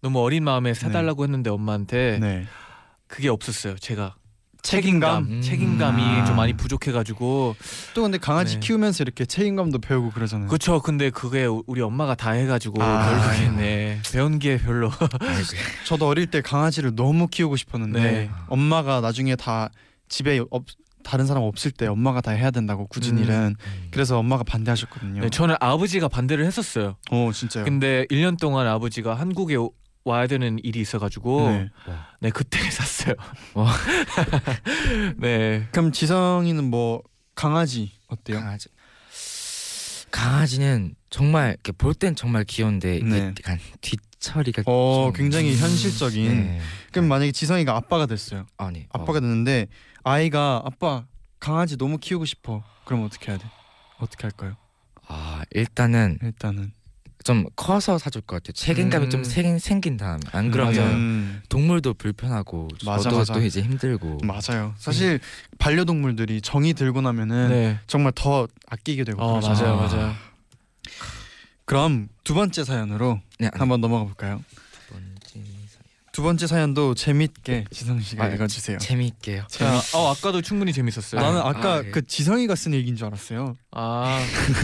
너무 0.00 0.20
어린 0.20 0.44
마음에 0.44 0.74
사달라고 0.74 1.24
했는데 1.24 1.50
엄마한테 1.50 2.18
네. 2.20 2.46
그게 3.08 3.28
없었어요. 3.28 3.74
제가 3.78 4.14
책임감. 4.62 5.24
음. 5.24 5.42
책임감이 5.42 6.02
아. 6.04 6.24
좀 6.24 6.36
많이 6.36 6.52
부족해가지고 6.52 7.56
또 7.94 8.02
근데 8.02 8.16
강아지 8.16 8.54
네. 8.54 8.60
키우면서 8.60 9.02
이렇게 9.02 9.24
책임감도 9.24 9.80
배우고 9.80 10.12
그러잖아요. 10.12 10.48
그쵸. 10.48 10.80
근데 10.80 11.10
그게 11.10 11.48
우리 11.66 11.80
엄마가 11.80 12.14
다 12.14 12.30
해가지고 12.30 12.80
아. 12.80 13.10
결국엔 13.10 13.56
네, 13.56 14.00
배운 14.12 14.38
게 14.38 14.56
별로. 14.56 14.92
저도 15.84 16.06
어릴 16.06 16.28
때 16.28 16.40
강아지를 16.40 16.94
너무 16.94 17.26
키우고 17.26 17.56
싶었는데 17.56 18.00
네. 18.00 18.30
엄마가 18.46 19.00
나중에 19.00 19.34
다 19.34 19.70
집에 20.08 20.40
없, 20.50 20.64
다른 21.04 21.26
사람 21.26 21.42
없을 21.44 21.70
때 21.70 21.86
엄마가 21.86 22.20
다 22.20 22.32
해야 22.32 22.50
된다고 22.50 22.86
굳은 22.88 23.18
음. 23.18 23.22
일은 23.22 23.56
그래서 23.90 24.18
엄마가 24.18 24.42
반대하셨거든요. 24.42 25.20
네, 25.22 25.28
저는 25.30 25.54
아버지가 25.60 26.08
반대를 26.08 26.44
했었어요. 26.46 26.96
어 27.10 27.30
진짜요. 27.32 27.64
근데 27.64 28.06
1년 28.10 28.38
동안 28.40 28.66
아버지가 28.66 29.14
한국에 29.14 29.56
오- 29.56 29.72
와야 30.06 30.26
되는 30.26 30.58
일이 30.62 30.80
있어가지고 30.80 31.48
네. 31.50 31.70
네, 32.20 32.30
그때 32.30 32.58
샀어요. 32.70 33.14
와. 33.54 33.72
네. 35.18 35.66
그럼 35.72 35.92
지성이는 35.92 36.64
뭐 36.64 37.02
강아지 37.34 37.92
어때요? 38.08 38.40
강아지. 38.40 38.68
강아지는 40.10 40.94
정말 41.10 41.50
이렇게 41.54 41.72
볼 41.72 41.94
땐 41.94 42.14
정말 42.14 42.44
귀여운데 42.44 42.96
이게 42.96 43.04
네. 43.04 43.20
약간 43.40 43.58
뒤처리가 43.80 44.62
어 44.66 45.06
좀- 45.06 45.12
굉장히 45.14 45.56
현실적인. 45.56 46.28
네. 46.28 46.60
그럼 46.92 47.08
만약에 47.08 47.32
지성이가 47.32 47.74
아빠가 47.74 48.06
됐어요. 48.06 48.46
아, 48.56 48.70
네. 48.70 48.86
아빠가 48.90 49.20
됐는데 49.20 49.66
아이가 50.04 50.62
아빠 50.64 51.04
강아지 51.40 51.76
너무 51.76 51.98
키우고 51.98 52.24
싶어. 52.26 52.62
그럼 52.84 53.04
어떻게 53.04 53.30
해야 53.32 53.38
돼? 53.38 53.46
어떻게 53.98 54.22
할까요? 54.22 54.56
아 55.06 55.42
일단은 55.50 56.18
일단은 56.22 56.72
좀 57.24 57.46
커서 57.56 57.96
사줄 57.96 58.20
것 58.22 58.36
같아요. 58.36 58.52
책임감이 58.52 59.06
음. 59.06 59.10
좀 59.10 59.24
생, 59.24 59.58
생긴 59.58 59.96
다음에 59.96 60.20
안 60.32 60.50
그러면 60.50 60.76
음, 60.92 61.42
동물도 61.48 61.94
불편하고 61.94 62.68
맞아, 62.84 63.02
저도 63.04 63.18
맞아. 63.18 63.32
또 63.32 63.42
이제 63.42 63.62
힘들고 63.62 64.18
맞아요. 64.22 64.74
사실 64.76 65.20
반려동물들이 65.58 66.42
정이 66.42 66.74
들고 66.74 67.00
나면은 67.00 67.48
네. 67.48 67.80
정말 67.86 68.12
더 68.14 68.46
아끼게 68.68 69.04
되고 69.04 69.22
어. 69.22 69.40
맞아요 69.40 69.76
맞아요. 69.76 70.14
그럼 71.64 72.08
두 72.24 72.34
번째 72.34 72.62
사연으로 72.62 73.20
네, 73.38 73.50
한번 73.54 73.80
넘어가 73.80 74.04
볼까요? 74.04 74.42
두 76.14 76.22
번째 76.22 76.46
사연. 76.46 76.64
사연도 76.64 76.94
재밌게 76.94 77.66
지성 77.70 78.00
씨가 78.00 78.24
아, 78.24 78.28
읽어주세요. 78.28 78.78
재미있게요. 78.78 79.44
자, 79.48 79.80
어 79.94 80.10
아까도 80.10 80.40
충분히 80.40 80.72
재밌었어요. 80.72 81.20
나는 81.20 81.40
아, 81.40 81.48
아까 81.48 81.74
아, 81.74 81.82
예. 81.84 81.90
그 81.90 82.06
지성이가 82.06 82.54
쓴 82.54 82.72
얘기인 82.72 82.96
줄 82.96 83.06
알았어요. 83.06 83.56
아 83.70 84.18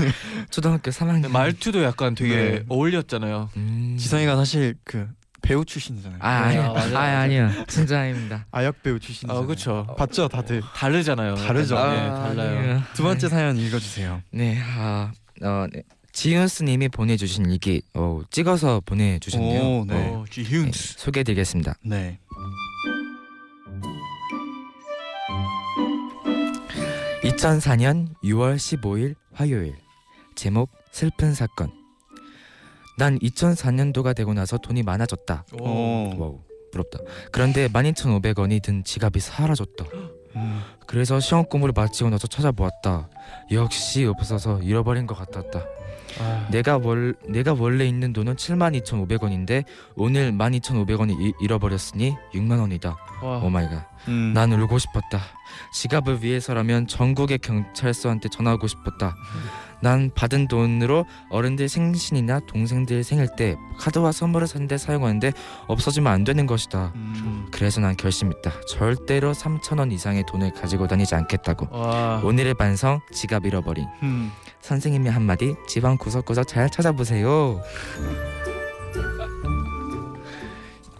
초등학교 0.50 0.90
3학년 0.90 1.12
근데 1.14 1.28
말투도 1.28 1.82
약간 1.82 2.14
되게 2.14 2.34
네. 2.34 2.64
어울렸잖아요. 2.68 3.50
음. 3.56 3.96
지성이가 3.98 4.36
사실 4.36 4.76
그 4.84 5.06
배우 5.42 5.64
출신이잖아요. 5.64 6.18
아 6.22 6.28
아니요 6.28 6.74
아, 6.74 6.98
아. 6.98 7.20
아니요 7.20 7.50
진짜 7.68 8.00
아닙니다. 8.00 8.46
아역 8.50 8.82
배우 8.82 8.98
출신이잖아요. 8.98 9.42
아 9.42 9.46
그렇죠. 9.46 9.94
봤죠, 9.98 10.28
다들. 10.28 10.62
다르잖아요. 10.74 11.34
다르죠. 11.34 11.74
네, 11.74 11.80
아, 11.80 12.22
달라요. 12.22 12.58
아니에요. 12.58 12.82
두 12.94 13.02
번째 13.02 13.28
사연 13.28 13.56
읽어 13.56 13.78
주세요. 13.78 14.22
네, 14.30 14.58
아, 14.62 15.12
어, 15.42 15.66
네. 15.72 15.82
지윤스님이 16.12 16.88
보내주신 16.88 17.50
일기 17.50 17.82
어, 17.94 18.20
찍어서 18.30 18.80
보내주셨네요. 18.84 19.60
오, 19.62 19.84
네. 19.86 19.94
어, 19.94 20.24
네, 20.24 20.30
지훈스. 20.30 20.94
소개해드리겠습니다. 20.98 21.74
네. 21.84 22.18
2004년 27.22 28.08
6월 28.24 28.56
15일 28.56 29.14
화요일 29.32 29.74
제목 30.34 30.70
슬픈 30.90 31.34
사건 31.34 31.70
난 32.98 33.18
2004년도가 33.18 34.14
되고 34.14 34.34
나서 34.34 34.58
돈이 34.58 34.82
많아졌다 34.82 35.44
오. 35.60 35.64
와우 36.18 36.40
부럽다 36.72 36.98
그런데 37.32 37.68
12,500원이 37.68 38.62
든 38.62 38.84
지갑이 38.84 39.20
사라졌다 39.20 39.84
음. 40.36 40.62
그래서 40.86 41.20
시험 41.20 41.44
공부를 41.44 41.72
마치고 41.76 42.10
나서 42.10 42.26
찾아보았다 42.26 43.08
역시 43.52 44.04
없어서 44.04 44.60
잃어버린 44.62 45.06
것 45.06 45.14
같았다 45.16 45.64
아, 46.18 46.46
내가 46.50 46.78
월 46.78 47.14
내가 47.28 47.54
원래 47.58 47.86
있는 47.86 48.12
돈은 48.12 48.36
72,500원인데 48.36 49.64
오늘 49.96 50.32
12,500원이 50.32 51.34
잃어버렸으니 51.40 52.16
6만 52.34 52.60
원이다 52.60 52.96
와. 53.22 53.38
oh 53.38 53.52
my 53.52 53.66
god 53.66 53.86
음. 54.08 54.32
난 54.34 54.52
울고 54.52 54.78
싶었다. 54.78 55.20
지갑을 55.74 56.22
위해서라면 56.22 56.86
전국의 56.86 57.38
경찰서한테 57.38 58.28
전화하고 58.30 58.66
싶었다. 58.66 59.14
난 59.82 60.10
받은 60.14 60.48
돈으로 60.48 61.06
어른들 61.30 61.68
생신이나 61.68 62.40
동생들 62.40 63.02
생일 63.02 63.28
때 63.36 63.56
카드와 63.78 64.12
선물을 64.12 64.46
사는데 64.46 64.76
사용하는데 64.78 65.32
없어지면 65.68 66.12
안 66.12 66.24
되는 66.24 66.46
것이다. 66.46 66.92
음. 66.94 67.46
그래서 67.50 67.80
난 67.80 67.96
결심했다. 67.96 68.52
절대로 68.68 69.32
3천 69.32 69.78
원 69.78 69.90
이상의 69.90 70.24
돈을 70.28 70.52
가지고 70.52 70.86
다니지 70.86 71.14
않겠다고. 71.14 71.68
와. 71.76 72.20
오늘의 72.24 72.54
반성 72.54 73.00
지갑 73.12 73.46
잃어버린 73.46 73.86
음. 74.02 74.30
선생님이 74.62 75.08
한마디 75.08 75.54
집안 75.66 75.96
구석구석 75.98 76.46
잘 76.46 76.68
찾아보세요. 76.70 77.62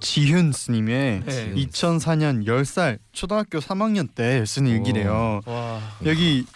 지훈 0.00 0.52
스님의 0.52 1.22
네. 1.26 1.54
2004년 1.54 2.46
10살 2.46 2.98
초등학교 3.12 3.58
3학년 3.58 4.12
때 4.14 4.44
쓴 4.46 4.66
일기래요. 4.66 5.40
와. 5.44 5.80
여기 6.06 6.46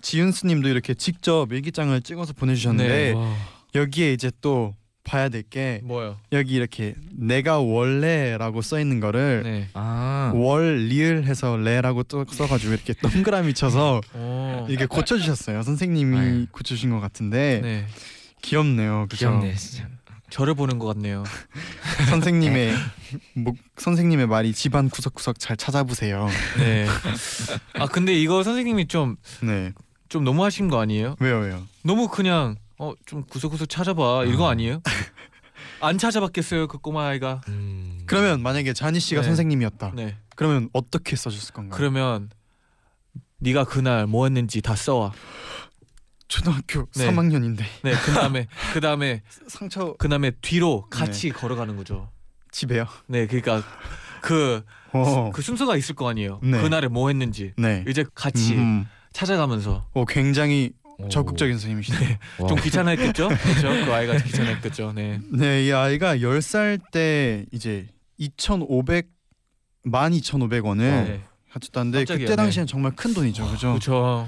지훈 0.00 0.32
스님도 0.32 0.68
이렇게 0.68 0.94
직접 0.94 1.52
일기장을 1.52 2.00
찍어서 2.00 2.32
보내주셨는데 2.32 3.14
네. 3.14 3.36
여기에 3.74 4.12
이제 4.14 4.30
또 4.40 4.74
봐야 5.04 5.28
될 5.28 5.42
게 5.48 5.80
뭐요? 5.84 6.16
여기 6.32 6.54
이렇게 6.54 6.94
내가 7.12 7.58
원래라고 7.60 8.62
써 8.62 8.80
있는 8.80 9.00
거를 9.00 9.42
네. 9.44 9.68
아 9.74 10.32
월 10.34 10.86
리을 10.88 11.26
해서 11.26 11.56
레라고 11.58 12.02
또 12.04 12.24
써가지고 12.26 12.72
이렇게 12.72 12.94
동그라미 13.02 13.52
쳐서 13.54 14.00
오. 14.14 14.66
이게 14.70 14.86
고쳐주셨어요. 14.86 15.62
선생님이 15.62 16.18
네. 16.18 16.46
고쳐주신 16.50 16.90
것 16.90 17.00
같은데 17.00 17.60
네. 17.62 17.86
귀엽네요. 18.42 19.06
그죠? 19.10 19.28
귀엽네 19.30 19.54
진짜. 19.56 19.88
저를 20.30 20.54
보는 20.54 20.78
것 20.78 20.86
같네요. 20.86 21.22
선생님의 22.08 22.74
목 23.36 23.56
선생님의 23.76 24.26
말이 24.26 24.52
집안 24.52 24.88
구석구석 24.88 25.38
잘 25.38 25.56
찾아보세요. 25.56 26.28
네. 26.58 26.86
아 27.74 27.86
근데 27.86 28.14
이거 28.14 28.42
선생님이 28.42 28.86
좀좀 28.86 29.16
네. 29.42 29.72
너무 30.10 30.42
하신 30.44 30.68
거 30.68 30.80
아니에요? 30.80 31.16
왜요 31.20 31.40
왜요? 31.40 31.62
너무 31.82 32.08
그냥 32.08 32.56
어좀 32.78 33.24
구석구석 33.24 33.68
찾아봐 33.68 34.24
이거 34.24 34.48
아니에요? 34.48 34.82
안 35.80 35.98
찾아봤겠어요 35.98 36.66
그 36.66 36.78
꼬마 36.78 37.06
아이가. 37.08 37.40
음. 37.48 38.02
그러면 38.06 38.42
만약에 38.42 38.72
자니 38.72 39.00
씨가 39.00 39.20
네. 39.20 39.26
선생님이었다. 39.26 39.92
네. 39.94 40.16
그러면 40.36 40.68
어떻게 40.72 41.16
써줬을 41.16 41.54
건가요? 41.54 41.76
그러면 41.76 42.30
네가 43.38 43.64
그날 43.64 44.06
뭐 44.06 44.24
했는지 44.26 44.60
다 44.60 44.74
써와. 44.74 45.12
초등학교 46.26 46.86
네. 46.96 47.10
3학년인데 47.10 47.64
네. 47.82 47.92
그 48.04 48.12
다음에 48.12 48.48
그 48.72 48.80
다음에 48.80 49.22
상처 49.46 49.94
그 49.98 50.08
다음에 50.08 50.32
뒤로 50.40 50.86
같이 50.90 51.30
걸어가는 51.30 51.76
거죠. 51.76 52.10
집에요. 52.50 52.86
네. 53.06 53.26
그러니까 53.26 53.62
그그 54.22 54.64
어. 54.92 55.30
순서가 55.38 55.76
있을 55.76 55.94
거 55.94 56.08
아니에요. 56.08 56.40
네. 56.42 56.60
그날에 56.62 56.88
뭐 56.88 57.08
했는지 57.08 57.52
네. 57.56 57.84
이제 57.86 58.04
같이 58.14 58.54
음. 58.54 58.86
찾아가면서 59.12 59.86
오 59.94 60.06
굉장히 60.06 60.72
오. 60.82 60.83
적극적인 61.10 61.54
선생님이시네. 61.54 62.18
와. 62.40 62.48
좀 62.48 62.58
귀찮아했겠죠? 62.60 63.28
그렇죠. 63.28 63.84
그 63.84 63.92
아이가 63.92 64.16
귀찮아했겠죠. 64.18 64.92
네. 64.94 65.20
네, 65.32 65.66
이 65.66 65.72
아이가 65.72 66.16
10살 66.16 66.80
때 66.90 67.44
이제 67.52 67.86
2,500 68.18 69.08
12,500원을 69.86 70.78
네. 70.78 71.20
가졌다는데 71.52 71.98
깜짝이야, 71.98 72.24
그때 72.24 72.32
네. 72.32 72.36
당시엔 72.36 72.66
정말 72.66 72.92
큰 72.96 73.14
돈이죠. 73.14 73.46
그죠? 73.48 73.68
그렇죠. 73.68 74.26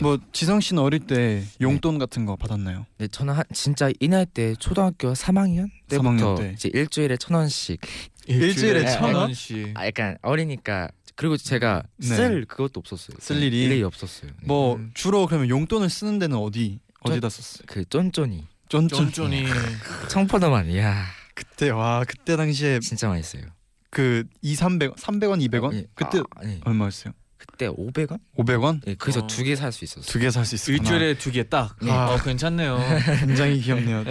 뭐 0.00 0.18
지성 0.32 0.60
씨는 0.60 0.82
어릴 0.82 1.00
때 1.00 1.42
용돈 1.60 1.98
같은 1.98 2.24
거 2.24 2.36
받았나요? 2.36 2.86
네, 2.98 3.08
저는 3.08 3.34
한, 3.34 3.44
진짜 3.52 3.90
이 4.00 4.08
나이 4.08 4.24
때 4.24 4.54
초등학교 4.54 5.12
3학년 5.12 5.68
때부터 5.88 6.10
3학년 6.10 6.38
때. 6.38 6.52
이제 6.54 6.70
일주일에 6.72 7.16
천 7.16 7.34
원씩. 7.36 7.80
일주일에 8.26 8.86
천 8.86 9.04
원? 9.04 9.14
원씩. 9.16 9.72
아 9.74 9.86
약간 9.86 10.16
어리니까 10.22 10.88
그리고 11.16 11.36
제가 11.36 11.82
네. 11.98 12.06
쓸 12.06 12.44
그것도 12.46 12.80
없었어요. 12.80 13.16
쓸 13.20 13.42
일이? 13.42 13.64
일이 13.64 13.82
없었어요. 13.82 14.30
네. 14.30 14.46
뭐 14.46 14.76
음. 14.76 14.90
주로 14.94 15.26
그러면 15.26 15.48
용돈을 15.48 15.88
쓰는 15.90 16.18
데는 16.18 16.36
어디 16.36 16.78
저- 17.06 17.12
어디다 17.12 17.28
썼어요? 17.28 17.64
그 17.66 17.84
쫀쫀이 17.88 18.44
쫀쫀. 18.68 19.12
쫀쫀이 19.12 19.44
청포도만 20.08 20.70
이야 20.70 21.04
그때 21.34 21.70
와 21.70 22.04
그때 22.06 22.36
당시에 22.36 22.80
진짜 22.80 23.08
많이 23.08 23.22
써요. 23.22 23.42
그 23.90 24.24
2, 24.40 24.54
300원, 24.54 24.96
300원, 24.96 25.46
200원? 25.50 25.74
예, 25.74 25.86
그때 25.94 26.18
아, 26.20 26.22
아니 26.36 26.60
얼마였어요? 26.64 27.12
그때 27.36 27.68
500원? 27.68 28.20
500원? 28.38 28.80
예, 28.86 28.94
거기서 28.94 29.20
어. 29.20 29.26
두개 29.26 29.54
살 29.56 29.72
수 29.72 29.84
있었어요. 29.84 30.04
두 30.06 30.18
개 30.20 30.28
살 30.30 30.44
수 30.46 30.54
있었구나. 30.54 30.78
일주일에 30.78 31.18
두 31.18 31.30
개 31.32 31.42
딱. 31.42 31.76
네. 31.82 31.90
어 31.90 32.16
괜찮네요. 32.22 32.78
굉장히 33.26 33.60
귀엽네요. 33.60 34.04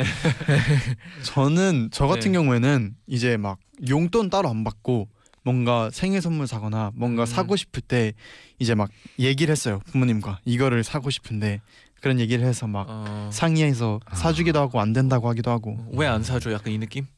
저는 1.24 1.90
저 1.92 2.08
같은 2.08 2.32
네. 2.32 2.38
경우에는 2.38 2.96
이제 3.08 3.38
막 3.38 3.58
용돈 3.90 4.30
따로 4.30 4.50
안 4.50 4.64
받고 4.64 5.08
뭔가 5.44 5.90
생일 5.92 6.22
선물 6.22 6.48
사거나 6.48 6.92
뭔가 6.96 7.24
음. 7.24 7.26
사고 7.26 7.56
싶을 7.56 7.82
때 7.82 8.14
이제 8.60 8.76
막 8.76 8.90
얘기를 9.20 9.52
했어요 9.52 9.80
부모님과 9.86 10.40
이거를 10.46 10.84
사고 10.84 11.10
싶은데 11.10 11.62
그런 12.02 12.20
얘기를 12.20 12.46
해서 12.46 12.68
막 12.68 12.86
어, 12.90 13.30
상의해서 13.32 14.00
아. 14.06 14.16
사주기도 14.16 14.60
하고 14.60 14.80
안 14.82 14.94
된다고 14.94 15.30
하기도 15.30 15.52
하고 15.52 15.78
왜 15.94 16.08
안 16.08 16.24
사줘? 16.24 16.52
약간 16.52 16.72
이 16.74 16.78
느낌? 16.78 17.04
나 17.06 17.10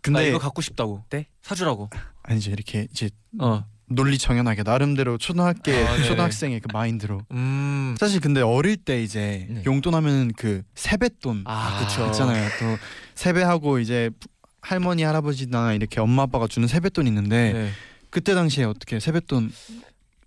근데 0.00 0.28
이거 0.30 0.38
갖고 0.38 0.60
싶다고. 0.62 1.04
네? 1.10 1.26
사주라고. 1.42 1.88
아니죠 2.24 2.50
이렇게 2.50 2.88
이제 2.90 3.08
어. 3.38 3.64
논리 3.86 4.16
정연하게 4.18 4.62
나름대로 4.64 5.18
초등학교 5.18 5.70
아, 5.70 5.96
네. 5.96 6.04
초등학생의 6.04 6.60
그 6.60 6.68
마인드로 6.72 7.20
음. 7.32 7.94
사실 8.00 8.20
근데 8.20 8.40
어릴 8.40 8.76
때 8.76 9.02
이제 9.02 9.46
네. 9.50 9.62
용돈 9.66 9.94
하면 9.94 10.32
그 10.36 10.62
세뱃돈 10.74 11.44
아 11.46 11.78
그쵸. 11.84 12.06
있잖아요. 12.06 12.48
또 12.58 12.78
세배하고 13.14 13.78
이제 13.80 14.10
부- 14.18 14.28
할머니 14.62 15.02
할아버지나 15.02 15.74
이렇게 15.74 16.00
엄마 16.00 16.22
아빠가 16.22 16.46
주는 16.46 16.66
세뱃돈 16.66 17.06
있는데 17.08 17.52
네. 17.52 17.70
그때 18.10 18.34
당시에 18.34 18.64
어떻게 18.64 19.00
세뱃돈 19.00 19.52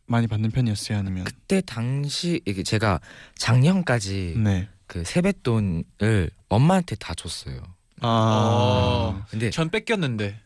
많이 0.07 0.27
받는 0.27 0.51
편이었어요 0.51 0.99
아니면 0.99 1.23
그때 1.23 1.61
당시 1.61 2.41
이게 2.45 2.61
제가 2.61 2.99
작년까지 3.37 4.35
네. 4.37 4.67
그 4.87 5.03
세뱃돈을 5.03 6.29
엄마한테 6.49 6.95
다 6.95 7.15
줬어요. 7.15 7.63
어. 8.01 9.25
근데 9.29 9.49
전 9.49 9.69
뺏겼는데. 9.69 10.39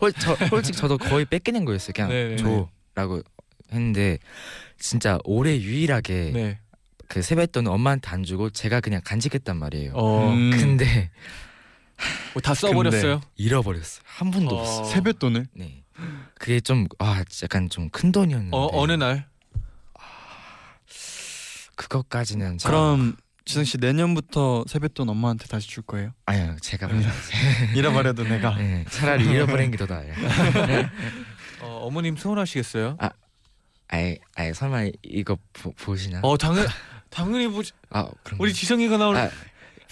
홀, 0.00 0.12
저, 0.12 0.36
솔직히 0.48 0.76
저도 0.76 0.98
거의 0.98 1.24
뺏기는 1.24 1.64
거였어요. 1.64 1.92
그냥 1.94 2.10
네네. 2.10 2.36
줘라고 2.36 3.22
했는데 3.72 4.18
진짜 4.78 5.18
올해 5.24 5.58
유일하게 5.58 6.30
네. 6.34 6.58
그 7.08 7.22
세뱃돈을 7.22 7.70
엄마한테 7.70 8.10
안 8.10 8.24
주고 8.24 8.50
제가 8.50 8.80
그냥 8.80 9.00
간직했단 9.04 9.56
말이에요. 9.56 9.92
어. 9.94 10.30
음. 10.30 10.50
근데 10.50 11.10
뭐 12.34 12.40
다 12.42 12.54
써버렸어요. 12.54 13.20
잃어버렸어요. 13.36 14.02
한 14.06 14.30
분도 14.30 14.56
어. 14.56 14.60
없어. 14.60 14.84
세뱃돈을 14.84 15.46
네. 15.54 15.82
그게 16.38 16.60
좀아 16.60 17.24
약간 17.42 17.68
좀 17.68 17.90
큰 17.90 18.10
돈이었는데. 18.12 18.56
어 18.56 18.68
어느 18.72 18.92
날. 18.92 19.26
그것까지는 21.76 22.58
잘- 22.58 22.70
그럼 22.70 23.16
지성 23.44 23.64
씨 23.64 23.78
내년부터 23.78 24.64
세뱃돈 24.68 25.08
엄마한테 25.08 25.46
다시 25.46 25.68
줄 25.68 25.82
거예요? 25.82 26.12
아니요 26.26 26.56
제가 26.60 26.86
음. 26.88 27.02
잃어버려도 27.74 28.24
내가 28.24 28.54
네, 28.56 28.84
차라리 28.90 29.24
잃어버린 29.24 29.70
게 29.70 29.76
더 29.78 29.86
나아요. 29.86 30.12
어, 31.62 31.80
어머님 31.86 32.16
서운하시겠어요? 32.16 32.96
아예 33.88 34.18
아예 34.36 34.52
설마 34.52 34.84
이거 35.02 35.36
보, 35.52 35.72
보시나? 35.72 36.20
어 36.22 36.36
당연 36.36 36.66
당연히 37.08 37.48
보지. 37.48 37.72
아 37.90 38.08
그럼 38.22 38.40
우리 38.40 38.52
지성이가 38.52 38.98
나올. 38.98 39.16
아, 39.16 39.30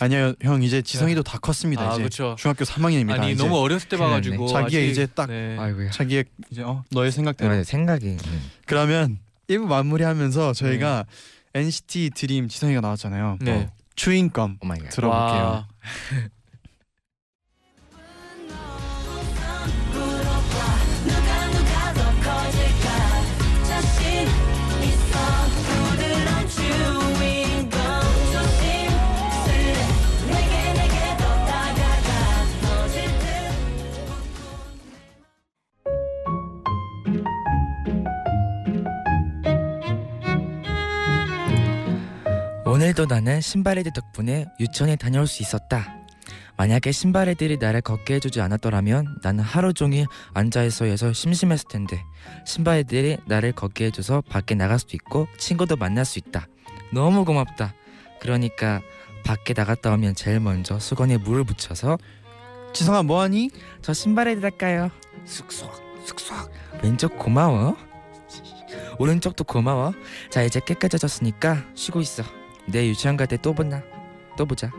아니요 0.00 0.34
형 0.42 0.62
이제 0.62 0.80
지성이도 0.82 1.22
다 1.22 1.38
컸습니다 1.38 1.90
아, 1.90 1.94
이제 1.94 2.02
그쵸. 2.04 2.36
중학교 2.38 2.64
3학년입니다 2.64 3.12
아니 3.20 3.32
이제 3.32 3.42
너무 3.42 3.58
어렸을 3.58 3.88
때 3.88 3.96
봐가지고 3.96 4.46
자기의 4.48 4.82
아직- 4.84 4.90
이제 4.92 5.06
딱- 5.06 5.26
네. 5.26 5.56
아이고야. 5.58 5.90
자기의 5.90 6.24
이제 6.50 6.62
어 6.62 6.84
너의 6.90 7.10
생각대로 7.12 7.54
네, 7.54 7.64
생각이 7.64 8.06
네. 8.16 8.38
그러면 8.66 9.18
1부 9.48 9.66
마무리하면서 9.66 10.52
저희가 10.52 11.04
NCT 11.54 12.10
드림 12.14 12.48
지성이가 12.48 12.80
나왔잖아요 12.80 13.38
네. 13.40 13.52
어, 13.52 13.70
추인검. 13.96 14.58
들어볼게요 14.90 15.66
오늘도 42.78 43.06
나는 43.06 43.40
신발애들 43.40 43.92
덕분에 43.92 44.46
유치원에 44.60 44.94
다녀올 44.94 45.26
수 45.26 45.42
있었다. 45.42 45.96
만약에 46.56 46.92
신발애들이 46.92 47.56
나를 47.56 47.80
걷게 47.80 48.14
해주지 48.14 48.40
않았더라면 48.40 49.18
나는 49.20 49.42
하루 49.42 49.72
종일 49.72 50.06
앉아있어야 50.32 50.94
심심했을 50.94 51.66
텐데 51.68 52.00
신발애들이 52.46 53.16
나를 53.26 53.50
걷게 53.50 53.86
해줘서 53.86 54.20
밖에 54.30 54.54
나갈 54.54 54.78
수도 54.78 54.92
있고 54.94 55.26
친구도 55.38 55.74
만날 55.74 56.04
수 56.04 56.20
있다. 56.20 56.46
너무 56.92 57.24
고맙다. 57.24 57.74
그러니까 58.20 58.80
밖에 59.24 59.54
나갔다 59.54 59.92
오면 59.94 60.14
제일 60.14 60.38
먼저 60.38 60.78
수건에 60.78 61.16
물을 61.16 61.42
묻혀서 61.42 61.98
지성아 62.74 63.02
뭐하니? 63.02 63.50
저 63.82 63.92
신발애들 63.92 64.44
할까요? 64.44 64.88
쑥쑥 65.24 65.72
쑥쑥 66.04 66.52
왼쪽 66.84 67.18
고마워. 67.18 67.76
오른쪽도 69.00 69.42
고마워. 69.42 69.94
자 70.30 70.44
이제 70.44 70.60
깨끗해졌으니까 70.64 71.64
쉬고 71.74 72.00
있어. 72.02 72.22
내 72.70 72.86
유치원 72.88 73.16
갈 73.16 73.26
때 73.26 73.36
또 73.38 73.52
보나? 73.52 73.82
또 74.36 74.46
보자. 74.46 74.70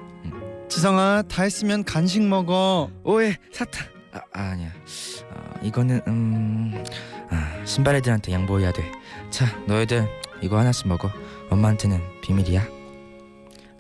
지성아 0.69 1.23
다 1.28 1.43
했으면 1.43 1.84
간식 1.84 2.21
먹어 2.21 2.89
오해 3.04 3.36
사탕. 3.52 3.88
아, 4.13 4.19
아 4.34 4.41
아니야. 4.52 4.69
아, 5.34 5.60
이거는 5.63 6.02
음 6.08 6.84
아, 7.30 7.65
신발애들한테 7.65 8.32
양보해야 8.32 8.71
돼. 8.71 8.91
자 9.32 9.45
너희들 9.65 10.08
이거 10.41 10.58
하나씩 10.60 10.88
먹어. 10.88 11.10
엄마한테는 11.49 11.99
비밀이야. 12.21 12.65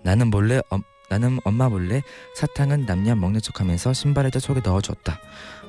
나는 0.03 0.27
몰래 0.29 0.61
엄, 0.69 0.81
나는 1.09 1.39
엄마 1.43 1.69
몰래 1.69 2.01
사탕은 2.35 2.85
남녀 2.85 3.15
먹는 3.15 3.41
척하면서 3.41 3.93
신발애들 3.93 4.41
속에 4.41 4.61
넣어줬다. 4.63 5.19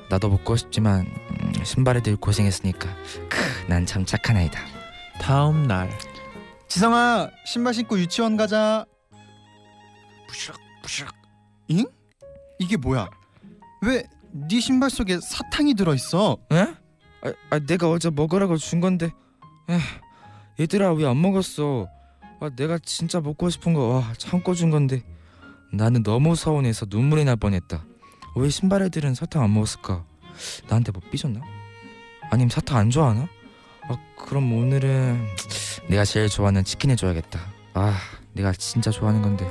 나도 0.09 0.29
먹고 0.29 0.55
싶지만 0.57 1.01
음, 1.29 1.53
신발애들 1.63 2.17
고생했으니까 2.17 2.89
난참 3.67 4.05
착한 4.05 4.37
아이다. 4.37 4.59
다음 5.21 5.67
날. 5.67 5.89
지성아 6.71 7.29
신발 7.43 7.73
신고 7.73 7.99
유치원 7.99 8.37
가자 8.37 8.85
부시락 10.29 10.57
부시락. 10.81 11.13
이게 12.59 12.77
뭐야 12.77 13.09
왜 13.81 14.03
네 14.33 14.61
신발 14.61 14.89
속에 14.89 15.19
사탕이 15.19 15.73
들어 15.73 15.93
있어 15.93 16.37
에? 16.53 16.55
아, 16.59 17.33
아 17.49 17.59
내가 17.59 17.89
어제 17.89 18.09
먹으라고 18.09 18.55
준 18.55 18.79
건데. 18.79 19.07
에, 19.69 19.77
얘들아 20.61 20.93
왜 20.93 21.05
안 21.05 21.21
먹었어? 21.21 21.89
아 22.39 22.49
내가 22.55 22.77
진짜 22.79 23.19
먹고 23.19 23.49
싶은 23.49 23.73
거 23.73 23.89
와 23.89 24.13
참고 24.17 24.53
준 24.53 24.69
건데 24.69 25.03
나는 25.73 26.03
너무 26.03 26.37
서운해서 26.37 26.85
눈물이 26.89 27.25
날 27.25 27.35
뻔했다. 27.35 27.83
왜 28.37 28.47
신발 28.49 28.81
애들은 28.83 29.13
사탕 29.15 29.43
안 29.43 29.53
먹었을까? 29.53 30.05
나한테 30.69 30.93
뭐 30.93 31.01
삐졌나? 31.11 31.41
아니면 32.29 32.47
사탕 32.49 32.77
안 32.77 32.89
좋아하나? 32.89 33.27
아, 33.87 33.97
그럼 34.17 34.53
오늘은 34.53 35.19
내가 35.87 36.05
제일 36.05 36.29
좋아하는 36.29 36.63
치킨 36.63 36.91
해줘야겠다. 36.91 37.39
아, 37.73 37.97
내가 38.33 38.51
진짜 38.53 38.91
좋아하는 38.91 39.21
건데. 39.21 39.45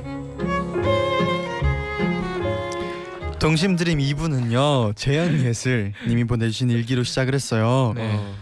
동심 3.39 3.75
드림 3.75 3.97
2부는요 3.97 4.95
재현 4.95 5.39
예슬 5.43 5.93
님이 6.07 6.25
보내주신 6.25 6.69
일기로 6.69 7.03
시작을 7.03 7.33
했어요. 7.33 7.93
네. 7.95 8.11
어, 8.15 8.35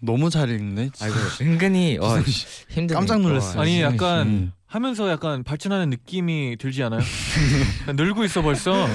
너무 0.00 0.28
잘 0.28 0.50
읽네. 0.50 0.90
아이고 1.00 1.16
은근히 1.40 1.98
어. 2.00 2.18
힘드네. 2.68 2.98
깜짝 2.98 3.20
놀랐어요. 3.20 3.60
아니. 3.62 3.80
약간 3.80 4.26
음. 4.26 4.52
하면서 4.74 5.08
약간 5.08 5.44
발전하는 5.44 5.88
느낌이 5.90 6.56
들지 6.58 6.82
않아요? 6.82 7.00
늘고 7.94 8.24
있어 8.24 8.42
벌써. 8.42 8.86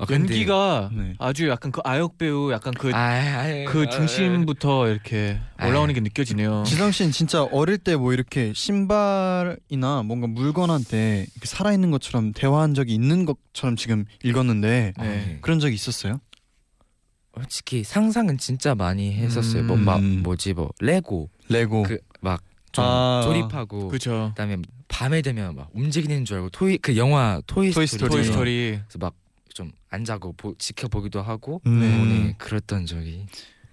아, 0.00 0.04
근데- 0.06 0.32
연기가 0.32 0.88
네. 0.92 1.14
아주 1.18 1.48
약간 1.48 1.72
그 1.72 1.80
아역 1.84 2.16
배우 2.18 2.52
약간 2.52 2.72
그그 2.72 2.94
아이, 2.94 3.28
아이, 3.66 3.90
중심부터 3.90 4.88
이렇게 4.88 5.38
아이. 5.56 5.68
올라오는 5.68 5.92
게 5.92 6.00
느껴지네요. 6.00 6.62
지성 6.66 6.90
씨는 6.92 7.10
진짜 7.12 7.42
어릴 7.42 7.76
때 7.78 7.96
뭐 7.96 8.12
이렇게 8.14 8.52
신발이나 8.54 10.02
뭔가 10.04 10.26
물건한테 10.28 11.26
이렇게 11.34 11.46
살아 11.46 11.72
있는 11.72 11.90
것처럼 11.90 12.32
대화한 12.32 12.74
적이 12.74 12.94
있는 12.94 13.26
것처럼 13.26 13.76
지금 13.76 14.04
읽었는데 14.24 14.94
아, 14.96 15.02
네. 15.02 15.08
네. 15.08 15.38
그런 15.42 15.58
적이 15.60 15.74
있었어요? 15.74 16.20
솔직히 17.34 17.84
상상은 17.84 18.38
진짜 18.38 18.74
많이 18.74 19.12
했었어요. 19.12 19.62
음. 19.62 19.66
뭐 19.66 19.76
막 19.76 20.02
뭐지 20.02 20.54
뭐 20.54 20.70
레고 20.80 21.28
레고. 21.48 21.82
그막좀 21.82 22.84
아. 22.84 23.20
조립하고 23.24 23.88
그렇죠. 23.88 24.28
그다음에 24.34 24.56
밤에 24.88 25.22
되면 25.22 25.54
막 25.54 25.70
움직이는 25.74 26.24
줄 26.24 26.36
알고 26.38 26.50
토이 26.50 26.78
그 26.78 26.96
영화 26.96 27.40
토이, 27.46 27.70
토이 27.72 27.86
스토리, 27.86 28.10
토이 28.10 28.24
스토리. 28.24 28.80
그래서 28.88 28.98
막 28.98 29.14
좀 29.54 29.72
안 29.90 30.04
자고 30.04 30.32
보, 30.34 30.54
지켜보기도 30.56 31.20
하고 31.22 31.60
음. 31.66 31.80
네, 31.80 32.34
그랬던 32.38 32.86
적이 32.86 33.26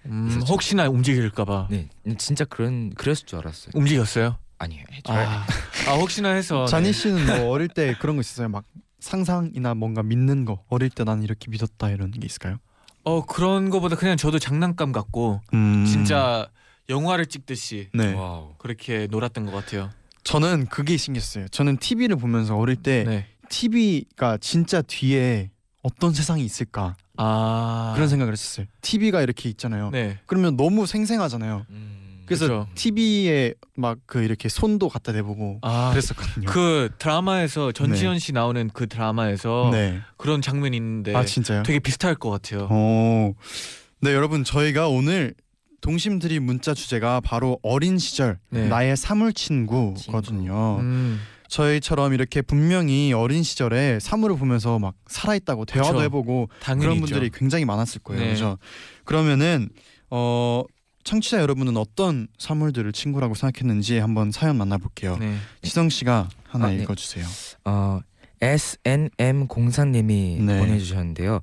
음. 0.06 0.42
혹시나 0.48 0.88
움직일까봐 0.88 1.68
네 1.70 1.88
진짜 2.18 2.44
그런 2.44 2.90
그랬을 2.90 3.26
줄 3.26 3.38
알았어요. 3.38 3.70
움직였어요. 3.74 4.36
아니에요. 4.58 4.82
아, 5.08 5.46
아 5.86 5.92
혹시나 5.94 6.30
해서 6.30 6.64
자니 6.66 6.86
네. 6.86 6.92
씨는 6.92 7.26
뭐 7.26 7.50
어릴 7.52 7.68
때 7.68 7.94
그런 8.00 8.16
거 8.16 8.20
있었어요? 8.20 8.48
막 8.48 8.64
상상이나 8.98 9.74
뭔가 9.74 10.02
믿는 10.02 10.44
거 10.44 10.64
어릴 10.68 10.90
때 10.90 11.04
난 11.04 11.22
이렇게 11.22 11.50
믿었다 11.50 11.90
이런 11.90 12.10
게 12.10 12.18
있을까요? 12.24 12.56
어 13.04 13.24
그런 13.24 13.70
거보다 13.70 13.94
그냥 13.94 14.16
저도 14.16 14.38
장난감 14.40 14.90
같고 14.90 15.40
음. 15.54 15.84
진짜 15.84 16.48
영화를 16.88 17.26
찍듯이 17.26 17.90
네. 17.92 18.16
그렇게 18.58 19.06
놀았던 19.10 19.46
것 19.46 19.52
같아요. 19.52 19.90
저는 20.26 20.66
그게 20.66 20.96
신기했어요. 20.96 21.48
저는 21.48 21.76
TV를 21.78 22.16
보면서 22.16 22.56
어릴 22.56 22.76
때 22.76 23.04
네. 23.06 23.26
TV가 23.48 24.38
진짜 24.38 24.82
뒤에 24.82 25.50
어떤 25.82 26.12
세상이 26.12 26.44
있을까 26.44 26.96
아 27.16 27.92
그런 27.94 28.08
생각을 28.08 28.32
했었어요. 28.32 28.66
TV가 28.82 29.22
이렇게 29.22 29.48
있잖아요. 29.48 29.90
네. 29.90 30.18
그러면 30.26 30.56
너무 30.56 30.84
생생하잖아요. 30.86 31.64
음, 31.70 32.22
그래서 32.26 32.46
그쵸. 32.48 32.68
TV에 32.74 33.54
막 33.76 33.98
그 34.06 34.22
이렇게 34.22 34.48
손도 34.48 34.88
갖다 34.88 35.12
대보고 35.12 35.60
아 35.62 35.90
그랬었거든요. 35.90 36.46
그 36.50 36.90
드라마에서 36.98 37.70
전지현 37.72 38.18
씨 38.18 38.32
나오는 38.32 38.68
그 38.72 38.88
드라마에서 38.88 39.68
네. 39.72 40.00
그런 40.16 40.42
장면이 40.42 40.76
있는데 40.76 41.14
아 41.14 41.24
진짜요? 41.24 41.62
되게 41.62 41.78
비슷할 41.78 42.16
것 42.16 42.30
같아요. 42.30 42.66
어. 42.70 43.32
네 44.00 44.12
여러분 44.12 44.42
저희가 44.44 44.88
오늘 44.88 45.34
동심들이 45.86 46.40
문자 46.40 46.74
주제가 46.74 47.20
바로 47.20 47.60
어린 47.62 47.96
시절 47.96 48.40
네. 48.50 48.66
나의 48.66 48.96
사물 48.96 49.32
친구거든요. 49.32 50.78
음, 50.80 51.20
저희처럼 51.46 52.12
이렇게 52.12 52.42
분명히 52.42 53.12
어린 53.12 53.44
시절에 53.44 54.00
사물을 54.00 54.36
보면서 54.36 54.80
막 54.80 54.94
살아있다고 55.06 55.64
대화도 55.64 55.92
그쵸. 55.92 56.02
해보고 56.02 56.48
그런 56.60 56.94
있죠. 56.94 57.06
분들이 57.06 57.30
굉장히 57.32 57.64
많았을 57.64 58.00
거예요. 58.02 58.20
네. 58.20 58.30
그죠? 58.30 58.58
그러면은 59.04 59.68
어 60.10 60.64
청취자 61.04 61.40
여러분은 61.40 61.76
어떤 61.76 62.26
사물들을 62.36 62.90
친구라고 62.90 63.36
생각했는지 63.36 63.98
한번 63.98 64.32
사연 64.32 64.56
만나볼게요. 64.58 65.18
네. 65.18 65.36
지성 65.62 65.88
씨가 65.88 66.28
하나 66.48 66.66
아, 66.66 66.70
네. 66.70 66.78
읽어주세요. 66.82 67.24
어 67.64 68.00
SNM 68.40 69.46
공사님이 69.46 70.38
네. 70.40 70.58
보내주셨는데요. 70.58 71.42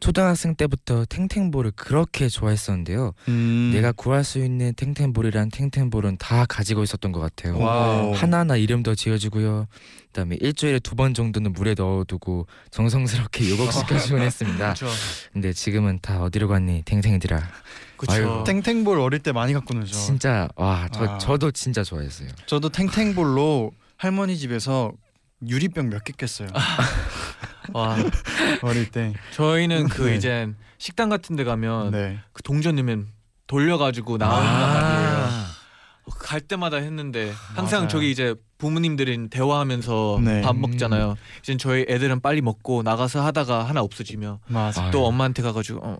초등학생 0.00 0.54
때부터 0.54 1.04
탱탱볼을 1.04 1.72
그렇게 1.76 2.28
좋아했었는데요. 2.28 3.12
음. 3.28 3.70
내가 3.74 3.92
구할 3.92 4.24
수 4.24 4.38
있는 4.38 4.72
탱탱볼이란 4.74 5.50
탱탱볼은 5.50 6.16
다 6.18 6.46
가지고 6.46 6.82
있었던 6.82 7.12
것 7.12 7.20
같아요. 7.20 7.58
와우. 7.58 8.12
하나하나 8.14 8.56
이름도 8.56 8.94
지어주고요. 8.94 9.66
그다음에 10.06 10.36
일주일에 10.40 10.78
두 10.80 10.94
번 10.96 11.14
정도는 11.14 11.52
물에 11.52 11.74
넣어두고 11.76 12.46
정성스럽게 12.70 13.50
목욕시켜주곤 13.50 14.22
했습니다. 14.22 14.74
근데 15.32 15.52
지금은 15.52 15.98
다 16.02 16.20
어디로 16.22 16.48
갔니 16.48 16.82
탱탱이들아. 16.84 17.40
그렇죠. 17.96 18.12
아유, 18.38 18.44
탱탱볼 18.46 18.98
어릴 18.98 19.20
때 19.20 19.30
많이 19.32 19.52
갖고 19.52 19.74
놀죠. 19.74 19.92
진짜 19.92 20.48
와저 20.56 21.04
아. 21.04 21.18
저도 21.18 21.50
진짜 21.52 21.84
좋아했어요. 21.84 22.28
저도 22.46 22.70
탱탱볼로 22.70 23.72
할머니 23.98 24.36
집에서 24.38 24.92
유리병 25.46 25.90
몇 25.90 26.02
개 26.04 26.12
깼어요. 26.16 26.48
와 27.72 27.96
어릴 28.62 28.90
때. 28.90 29.12
저희는 29.32 29.88
그 29.88 30.02
네. 30.02 30.16
이제 30.16 30.48
식당 30.78 31.08
같은 31.08 31.36
데 31.36 31.44
가면 31.44 31.90
네. 31.90 32.18
그 32.32 32.42
동전 32.42 32.76
넣으면 32.76 33.08
돌려가지고 33.46 34.18
나온단 34.18 34.72
말이에요. 34.72 35.49
아. 36.12 36.18
갈 36.18 36.40
때마다 36.40 36.76
했는데 36.78 37.32
항상 37.54 37.80
맞아요. 37.80 37.88
저기 37.88 38.10
이제 38.10 38.34
부모님들은 38.58 39.30
대화하면서 39.30 40.20
네. 40.22 40.40
밥 40.42 40.54
먹잖아요. 40.56 41.16
이제 41.42 41.56
저희 41.56 41.86
애들은 41.88 42.20
빨리 42.20 42.42
먹고 42.42 42.82
나가서 42.82 43.24
하다가 43.24 43.64
하나 43.64 43.80
없어지면 43.80 44.38
맞아. 44.48 44.90
또 44.90 45.06
엄마한테 45.06 45.42
가가지고 45.42 45.80
어, 45.82 45.98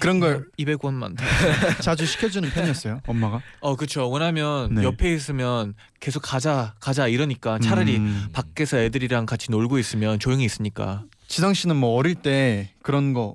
그런 0.00 0.18
걸 0.18 0.46
200원만 0.58 1.16
더. 1.16 1.24
자주 1.82 2.06
시켜주는 2.06 2.48
편이었어요. 2.48 3.00
엄마가. 3.06 3.42
어 3.60 3.76
그쵸. 3.76 4.08
왜냐면 4.10 4.74
네. 4.74 4.84
옆에 4.84 5.12
있으면 5.12 5.74
계속 6.00 6.20
가자 6.20 6.74
가자 6.80 7.08
이러니까 7.08 7.58
차라리 7.58 7.96
음. 7.98 8.28
밖에서 8.32 8.78
애들이랑 8.78 9.26
같이 9.26 9.50
놀고 9.50 9.78
있으면 9.78 10.18
조용히 10.18 10.44
있으니까. 10.44 11.04
지성 11.26 11.52
씨는 11.52 11.76
뭐 11.76 11.94
어릴 11.96 12.14
때 12.14 12.70
그런 12.82 13.12
거 13.12 13.34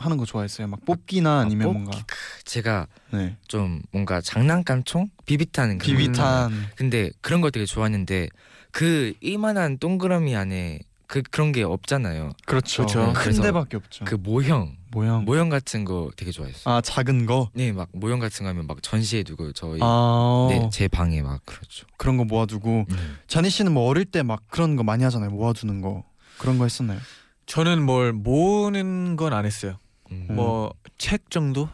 하는 0.00 0.16
거 0.16 0.24
좋아했어요. 0.24 0.66
막 0.66 0.84
뽑기나 0.84 1.40
아니면 1.40 1.68
뽑기. 1.68 1.78
뭔가 1.80 1.98
제가 2.44 2.86
네. 3.12 3.36
좀 3.48 3.82
뭔가 3.92 4.20
장난감 4.20 4.82
총 4.84 5.08
비비탄 5.26 5.78
그런 5.78 5.78
거. 5.78 5.84
비비탄. 5.84 6.66
근데 6.76 7.10
그런 7.20 7.40
거 7.40 7.50
되게 7.50 7.66
좋아했는데 7.66 8.28
그 8.72 9.12
이만한 9.20 9.78
동그라미 9.78 10.34
안에 10.36 10.80
그 11.06 11.22
그런 11.30 11.52
게 11.52 11.62
없잖아요. 11.64 12.30
그렇죠. 12.46 12.86
그렇죠. 12.86 13.12
큰 13.12 13.12
그래서 13.14 13.42
데밖에 13.42 13.76
없죠. 13.76 14.04
그 14.04 14.14
모형 14.14 14.76
모양. 14.92 15.24
모형 15.24 15.48
같은 15.48 15.84
거 15.84 16.10
되게 16.16 16.30
좋아했어요. 16.30 16.72
아 16.74 16.80
작은 16.80 17.26
거. 17.26 17.50
네, 17.52 17.72
막 17.72 17.88
모형 17.92 18.20
같은 18.20 18.44
거 18.44 18.48
하면 18.50 18.66
막 18.66 18.82
전시해 18.82 19.22
두고 19.24 19.52
저희 19.52 19.80
아 19.82 20.46
네, 20.50 20.68
제 20.72 20.86
방에 20.88 21.20
막 21.22 21.44
그렇죠. 21.44 21.86
그런 21.96 22.16
거 22.16 22.24
모아두고. 22.24 22.86
음. 22.88 23.18
자니 23.26 23.50
씨는 23.50 23.72
뭐 23.72 23.88
어릴 23.88 24.04
때 24.04 24.22
막 24.22 24.42
그런 24.48 24.76
거 24.76 24.82
많이 24.84 25.02
하잖아요. 25.04 25.30
모아두는 25.30 25.80
거 25.80 26.04
그런 26.38 26.58
거 26.58 26.64
했었나요? 26.64 26.98
저는 27.46 27.82
뭘 27.82 28.12
모으는 28.12 29.16
건 29.16 29.32
안 29.32 29.44
했어요. 29.44 29.78
음. 30.10 30.26
뭐책 30.30 31.30
정도? 31.30 31.68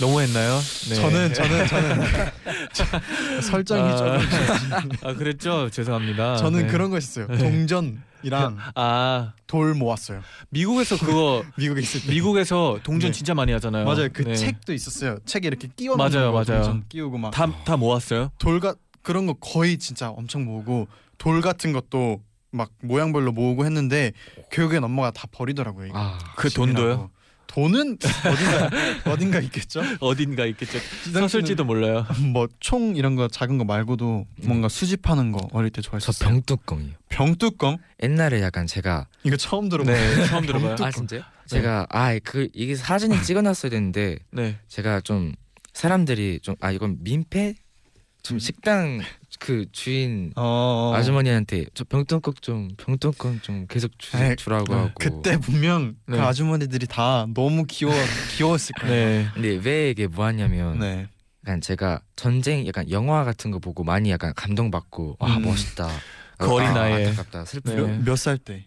너무 0.00 0.20
했나요? 0.22 0.58
네. 0.88 0.94
저는 0.94 1.34
저는 1.34 1.66
저는 1.66 3.42
설정이 3.42 3.82
아. 3.82 3.96
조금 3.96 4.90
아 5.02 5.14
그랬죠. 5.14 5.68
죄송합니다. 5.70 6.36
저는 6.36 6.62
네. 6.62 6.66
그런 6.68 6.88
거 6.90 6.96
했어요. 6.96 7.26
동전이랑 7.26 8.56
아 8.74 9.32
돌 9.46 9.74
모았어요. 9.74 10.22
미국에서 10.50 10.96
그거 10.96 11.44
미국에 11.58 11.80
있을 11.82 12.00
때. 12.02 12.12
미국에서 12.12 12.78
동전 12.82 13.10
네. 13.10 13.16
진짜 13.16 13.34
많이 13.34 13.52
하잖아요. 13.52 13.84
맞아요. 13.84 14.08
그 14.12 14.22
네. 14.22 14.34
책도 14.36 14.72
있었어요. 14.72 15.18
책에 15.26 15.48
이렇게 15.48 15.68
끼워 15.76 15.96
맞아요, 15.96 16.32
맞아요. 16.32 16.62
동전 16.62 16.84
끼우고 16.88 17.18
막 17.18 17.30
다, 17.32 17.46
다 17.64 17.76
모았어요. 17.76 18.30
돌가 18.38 18.74
그런 19.02 19.26
거 19.26 19.34
거의 19.34 19.76
진짜 19.78 20.08
엄청 20.08 20.44
모으고 20.44 20.86
돌 21.18 21.40
같은 21.40 21.72
것도 21.72 22.22
막 22.52 22.70
모양별로 22.82 23.32
모으고 23.32 23.64
했는데 23.64 24.12
교육엔 24.50 24.82
엄마가 24.84 25.10
다 25.12 25.26
버리더라고요. 25.30 25.86
이거. 25.86 25.98
아, 25.98 26.18
그 26.36 26.50
돈도요? 26.50 27.10
돈은 27.46 27.98
어딘가 28.26 28.70
어딘가 29.10 29.40
있겠죠. 29.40 29.82
어딘가 29.98 30.46
있겠죠. 30.46 30.78
썼을지도 31.12 31.64
몰라요. 31.64 32.06
뭐 32.32 32.46
총 32.60 32.94
이런 32.94 33.16
거 33.16 33.26
작은 33.26 33.58
거 33.58 33.64
말고도 33.64 34.26
뭔가 34.44 34.68
수집하는 34.68 35.32
거 35.32 35.48
어릴 35.52 35.70
때저 35.70 35.90
좋아했었어요. 35.90 36.28
병뚜껑이요. 36.28 36.92
병뚜껑 37.08 37.78
옛날에 38.04 38.40
약간 38.42 38.68
제가 38.68 39.08
이거 39.24 39.36
처음 39.36 39.68
들어봐. 39.68 39.90
네, 39.90 40.26
처음 40.26 40.46
들어봐요. 40.46 40.76
아 40.80 40.90
진짜요? 40.92 41.22
제가 41.46 41.86
아 41.90 42.16
그 42.22 42.48
이게 42.54 42.76
사진을 42.76 43.22
찍어놨어야 43.22 43.70
되는데 43.70 44.18
네. 44.30 44.56
제가 44.68 45.00
좀 45.00 45.34
사람들이 45.72 46.38
좀 46.42 46.54
아 46.60 46.70
이건 46.70 46.98
민폐 47.00 47.56
좀 48.22 48.38
식당 48.38 49.00
그 49.40 49.64
주인 49.72 50.32
어. 50.36 50.92
아주머니한테 50.94 51.64
저 51.74 51.82
병뚜껑 51.84 52.34
좀 52.40 52.68
병뚜껑 52.76 53.40
좀 53.40 53.66
계속 53.68 53.90
주, 53.98 54.16
에이, 54.16 54.36
주라고 54.36 54.72
네. 54.72 54.74
하고 54.74 54.90
그때 55.00 55.38
분명 55.38 55.96
네. 56.06 56.16
그 56.16 56.22
아주머니들이 56.22 56.86
다 56.86 57.26
너무 57.34 57.64
귀여워 57.66 57.94
귀여웠을 58.36 58.74
거예요. 58.78 58.94
네. 58.94 59.28
근데 59.34 59.60
왜 59.64 59.90
이게 59.90 60.06
뭐하냐면 60.06 60.78
네. 60.78 61.08
약간 61.44 61.60
제가 61.60 62.02
전쟁 62.16 62.66
약간 62.66 62.88
영화 62.90 63.24
같은 63.24 63.50
거 63.50 63.58
보고 63.58 63.82
많이 63.82 64.10
약간 64.10 64.32
감동받고 64.36 65.16
와 65.18 65.36
음. 65.38 65.42
멋있다 65.42 65.88
그 66.38 66.52
어린 66.52 66.72
나이에. 66.72 67.08
안타깝다. 67.08 67.44
슬프. 67.44 67.70
네. 67.70 67.98
몇살 68.04 68.38
때? 68.38 68.66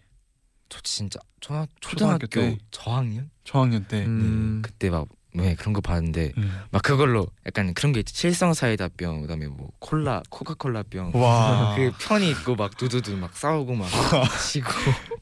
저 0.68 0.80
진짜 0.82 1.20
초등 1.40 1.66
초등학교 1.80 2.26
초등학교 2.26 2.26
때? 2.26 2.58
저학년? 2.70 3.30
저학년 3.44 3.84
때. 3.84 4.04
음. 4.04 4.62
네, 4.62 4.68
그때 4.68 4.90
막 4.90 5.06
네, 5.36 5.56
그런 5.56 5.72
거 5.72 5.80
봤는데 5.80 6.32
음. 6.38 6.60
막 6.70 6.82
그걸로 6.82 7.26
약간 7.44 7.74
그런 7.74 7.92
게 7.92 8.00
있지. 8.00 8.14
칠성 8.14 8.54
사이다병 8.54 9.22
그다음에 9.22 9.48
뭐 9.48 9.70
콜라 9.80 10.22
코카콜라병 10.30 11.10
와. 11.14 11.74
그 11.76 11.92
편이 11.98 12.30
있고 12.30 12.54
막 12.54 12.76
두두두 12.76 13.16
막 13.16 13.36
싸우고 13.36 13.74
막 13.74 13.88
치고 14.50 14.68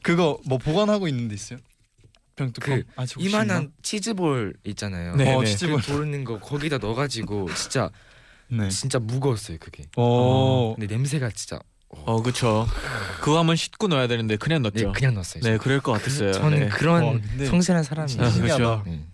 그거 0.03 0.39
뭐 0.45 0.59
보관하고 0.59 1.07
있는 1.07 1.27
데 1.27 1.33
있어요? 1.33 1.59
병뚜껑. 2.35 2.83
그 2.95 3.01
혹시 3.01 3.15
이만한? 3.17 3.71
치즈볼 3.81 4.53
있잖아요. 4.65 5.15
네, 5.15 5.33
어, 5.33 5.41
네. 5.41 5.47
치즈볼. 5.47 5.81
그 5.81 5.91
고르는 5.91 6.23
거 6.23 6.39
거기다 6.39 6.77
넣어가지고 6.77 7.51
진짜 7.55 7.89
네. 8.49 8.69
진짜 8.69 8.99
무거웠어요 8.99 9.57
그게. 9.59 9.85
어. 9.97 10.75
근데 10.77 10.93
냄새가 10.93 11.31
진짜 11.31 11.59
어 11.89 12.21
그쵸. 12.21 12.67
그거 13.19 13.39
한번 13.39 13.55
씻고 13.55 13.87
넣어야 13.87 14.07
되는데 14.07 14.35
그냥 14.37 14.61
네, 14.61 14.69
넣었죠. 14.69 14.91
그냥 14.93 15.15
넣었어요. 15.15 15.43
네, 15.43 15.57
그럴 15.57 15.79
것 15.79 15.91
같았어요. 15.93 16.33
저는 16.33 16.59
네. 16.59 16.67
그런 16.69 17.03
와, 17.39 17.45
성실한 17.47 17.83
사람이에요. 17.83 18.21
아. 18.21 18.31
그렇죠. 18.31 18.83
네. 18.85 19.05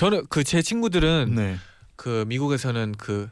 저는 0.00 0.26
그 0.28 0.44
제 0.44 0.62
친구들은 0.62 1.34
네. 1.34 1.56
그 1.96 2.24
미국에서는 2.26 2.92
그 2.98 3.30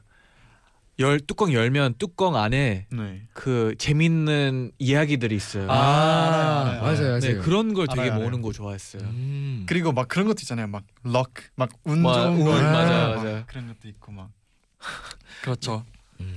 열 1.00 1.20
뚜껑 1.20 1.52
열면 1.52 1.94
뚜껑 1.98 2.35
안에 2.35 2.87
네. 2.90 3.22
그 3.33 3.74
재밌는 3.78 4.72
이야기들이 4.81 5.37
있어요. 5.37 5.70
아, 5.70 5.74
알아요, 5.76 6.61
알아요. 6.61 6.83
맞아요, 6.83 6.98
맞아요. 7.11 7.20
네, 7.20 7.35
그런 7.37 7.72
걸 7.72 7.87
되게 7.87 8.00
알아요, 8.00 8.12
알아요. 8.14 8.22
모으는 8.24 8.42
거 8.42 8.52
좋아했어요. 8.52 9.02
음. 9.04 9.64
그리고 9.68 9.92
막 9.92 10.09
그런 10.09 10.26
것도 10.26 10.38
있잖아요. 10.40 10.66
막 10.66 10.83
럭, 11.04 11.31
막운 11.54 12.04
와, 12.04 12.14
좋은 12.14 12.38
운, 12.38 12.44
거. 12.44 12.50
맞아, 12.50 13.09
막 13.09 13.14
맞아. 13.16 13.44
그런 13.46 13.68
것도 13.68 13.87
있고 13.88 14.11
막. 14.11 14.31
그렇죠. 15.42 15.85
음. 16.20 16.37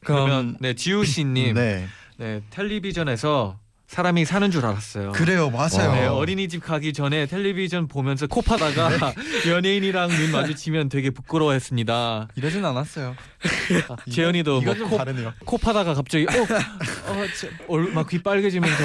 그러면 0.00 0.56
네 0.60 0.74
지우 0.74 1.04
씨님, 1.04 1.54
네. 1.54 1.86
네. 2.16 2.42
텔레비전에서 2.50 3.60
사람이 3.86 4.24
사는 4.24 4.50
줄 4.50 4.66
알았어요. 4.66 5.12
그래요, 5.12 5.48
맞아요. 5.50 5.92
네, 5.92 6.06
어린이집 6.06 6.60
가기 6.62 6.92
전에 6.92 7.26
텔레비전 7.26 7.86
보면서 7.86 8.26
코 8.26 8.42
파다가 8.42 9.14
연예인이랑 9.48 10.08
눈 10.10 10.32
마주치면 10.32 10.88
되게 10.88 11.10
부끄러워했습니다. 11.10 12.28
이러진 12.34 12.64
않았어요. 12.64 13.14
아, 13.88 13.96
재현이도 14.10 14.62
이거 14.62 14.64
뭐좀 14.74 14.90
코, 14.90 14.96
다르네요. 14.96 15.32
코 15.44 15.56
파다가 15.56 15.94
갑자기 15.94 16.26
어, 16.26 17.68
어, 17.68 17.78
막귀 17.78 18.22
빨개지면서 18.22 18.84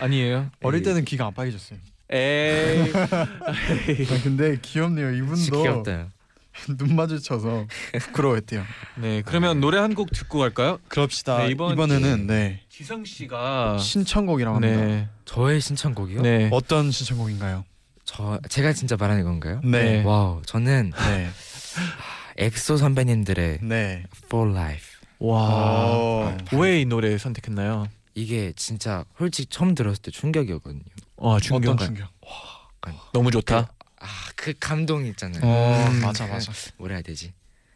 아니에요? 0.00 0.50
어릴 0.62 0.82
때는 0.82 1.04
귀가 1.06 1.26
안 1.26 1.34
빨개졌어요. 1.34 1.78
에이, 2.10 2.92
아, 3.10 4.22
근데 4.22 4.58
귀엽네요. 4.60 5.14
이분도 5.14 5.62
귀엽다. 5.62 6.08
눈 6.76 6.96
마주쳐서 6.96 7.66
부끄러워했대요. 8.00 8.62
네, 8.96 9.22
그러면 9.24 9.60
노래 9.60 9.78
한 9.78 9.94
곡 9.94 10.10
듣고 10.10 10.38
갈까요? 10.38 10.78
그럽시다. 10.88 11.38
네, 11.38 11.48
이번 11.50 11.72
이번 11.72 11.90
에는 11.92 12.26
네 12.26 12.60
지성 12.68 13.04
씨가 13.04 13.78
신청곡이라고 13.78 14.56
합니다. 14.56 14.76
네, 14.84 15.08
저의 15.24 15.60
신청곡이요? 15.60 16.22
네, 16.22 16.48
어떤 16.52 16.90
신청곡인가요? 16.90 17.64
저 18.04 18.38
제가 18.48 18.72
진짜 18.72 18.96
말하는 18.96 19.24
건가요? 19.24 19.60
네. 19.64 20.02
와우, 20.04 20.42
저는 20.44 20.92
네. 20.96 21.30
엑소 22.38 22.76
선배님들의 22.76 23.58
네. 23.62 24.04
For 24.24 24.50
Life 24.50 24.86
와, 25.18 25.38
어. 25.94 26.36
왜이 26.52 26.84
노래 26.84 27.16
선택했나요? 27.16 27.86
이게 28.14 28.52
진짜 28.56 29.04
솔직히 29.16 29.46
처음 29.48 29.74
들었을 29.74 30.02
때 30.02 30.10
충격이었거든요. 30.10 30.82
와, 31.16 31.38
충격, 31.40 31.72
어떤 31.74 31.86
충격? 31.86 32.08
너무 33.12 33.30
좋다. 33.30 33.72
아, 34.02 34.06
그 34.36 34.52
감동 34.58 35.06
있잖아요. 35.06 35.40
어, 35.44 35.86
음, 35.90 36.00
맞아 36.00 36.26
맞아. 36.26 36.52
뭐라 36.76 36.96
해야 36.96 37.02
되지? 37.02 37.32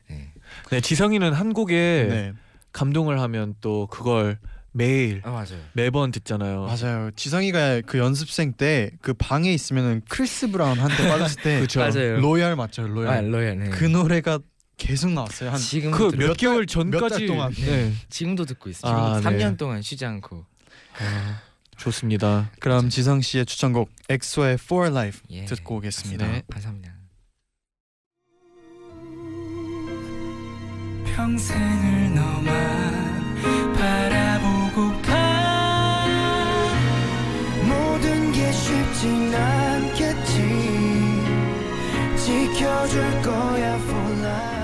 네. 0.08 0.32
네, 0.70 0.80
지성이는 0.80 1.32
한 1.32 1.52
곡에 1.52 2.06
네. 2.08 2.32
감동을 2.72 3.20
하면 3.20 3.54
또 3.60 3.86
그걸 3.86 4.38
매일 4.72 5.22
아 5.24 5.30
맞아요. 5.30 5.58
매번 5.72 6.10
듣잖아요. 6.10 6.66
맞아요. 6.66 7.10
지성이가 7.16 7.82
그 7.86 7.98
연습생 7.98 8.52
때 8.52 8.90
그 9.00 9.14
방에 9.14 9.52
있으면은 9.52 10.02
크리스 10.08 10.50
브라운 10.50 10.78
한테 10.78 11.08
빠졌을 11.08 11.42
때 11.42 11.60
그쵸. 11.64 11.80
맞아요. 11.80 12.18
Loyal 12.20 12.56
맞죠? 12.56 12.86
Loyal. 12.86 13.14
아 13.16 13.20
Loyal. 13.22 13.58
네. 13.58 13.70
그 13.70 13.84
노래가 13.84 14.38
계속 14.76 15.10
나왔어요. 15.12 15.50
한 15.52 15.58
지금 15.58 15.90
그그몇몇 15.92 16.36
개월 16.36 16.66
달- 16.66 16.90
전까지 16.90 17.26
동안. 17.26 17.52
네. 17.54 17.92
지금도 18.10 18.44
듣고 18.44 18.68
있어요. 18.68 18.92
아, 18.94 19.18
지금 19.20 19.38
네. 19.38 19.44
3년 19.46 19.56
동안 19.56 19.80
쉬지 19.80 20.04
않고. 20.04 20.44
아, 20.98 21.40
좋습니다. 21.76 22.50
그럼 22.60 22.88
지성 22.88 23.20
씨의 23.20 23.46
추천곡 23.46 23.90
엑소의 24.08 24.54
For 24.54 24.88
Life 24.90 25.20
예. 25.30 25.44
듣고 25.44 25.76
오겠습니다. 25.76 26.26
네. 26.26 26.42
감사합니다. 26.50 26.96
평생을 31.16 32.14
너만 32.14 33.74
바라보고파 33.74 35.10
모든 37.66 38.32
게 38.32 38.52
쉽진 38.52 39.34
않겠지 39.34 40.36
지켜줄 42.22 43.22
거야 43.22 43.76
for 43.76 44.12
life 44.18 44.56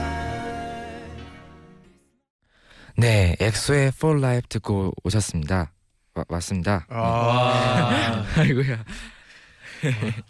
네, 2.98 3.37
엑소의 3.40 3.88
For 3.88 4.18
Life 4.18 4.48
듣고 4.48 4.92
오셨습니다. 5.05 5.72
와, 6.14 6.25
맞습니다. 6.29 6.87
아, 6.90 8.25
아이고야. 8.37 8.85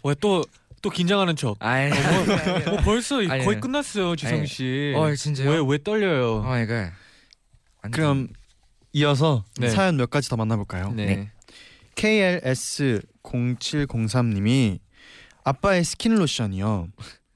왜또 0.03 0.43
또 0.81 0.89
긴장하는 0.89 1.35
척? 1.35 1.55
아이. 1.59 1.91
어, 1.91 2.77
벌써 2.83 3.21
이- 3.21 3.29
아니, 3.29 3.43
거의 3.43 3.55
아니. 3.55 3.61
끝났어요, 3.61 4.15
지성 4.15 4.39
아니, 4.39 4.47
씨. 4.47 4.93
어, 4.95 5.13
진짜요? 5.13 5.49
왜 5.49 5.59
왜 5.59 5.77
떨려요? 5.83 6.43
어, 6.45 6.57
이거. 6.59 6.89
그럼 7.91 8.29
이어서 8.93 9.43
네. 9.57 9.69
사연 9.69 9.97
몇 9.97 10.09
가지 10.09 10.29
더 10.29 10.37
만나볼까요? 10.37 10.91
네. 10.93 11.05
네. 11.05 11.31
KLS 11.95 13.01
0703님이 13.23 14.79
아빠의 15.43 15.83
스킨 15.83 16.15
로션이요. 16.15 16.87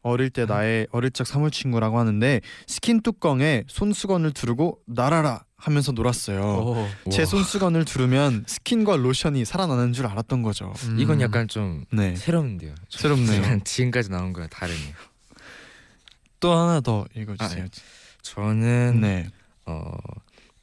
어릴 0.04 0.30
때 0.30 0.46
나의 0.46 0.88
어릴 0.92 1.12
적 1.12 1.28
사물 1.28 1.52
친구라고 1.52 2.00
하는데 2.00 2.40
스킨 2.66 3.02
뚜껑에 3.02 3.64
손수건을 3.68 4.32
두르고 4.32 4.80
날아라 4.88 5.44
하면서 5.58 5.92
놀았어요. 5.92 6.88
오. 7.06 7.10
제. 7.12 7.26
손수건을 7.26 7.84
두르면 7.84 8.46
스킨과 8.48 8.98
로션이 8.98 9.44
살아나는 9.44 9.92
줄 9.92 10.06
알았던 10.06 10.44
거죠. 10.44 10.72
음. 10.86 11.00
이건 11.00 11.20
약간 11.20 11.48
좀 11.48 11.84
네. 11.92 12.16
새로운데요. 12.16 12.76
좀 12.90 13.02
새롭네요. 13.02 13.60
지금까지 13.64 14.10
나온 14.10 14.34
거랑 14.34 14.50
다르네요. 14.50 14.94
또 16.40 16.54
하나 16.54 16.80
더 16.80 17.06
읽어주세요. 17.16 17.64
아, 17.66 17.68
저는 18.22 19.02
네. 19.02 19.28
어 19.66 19.92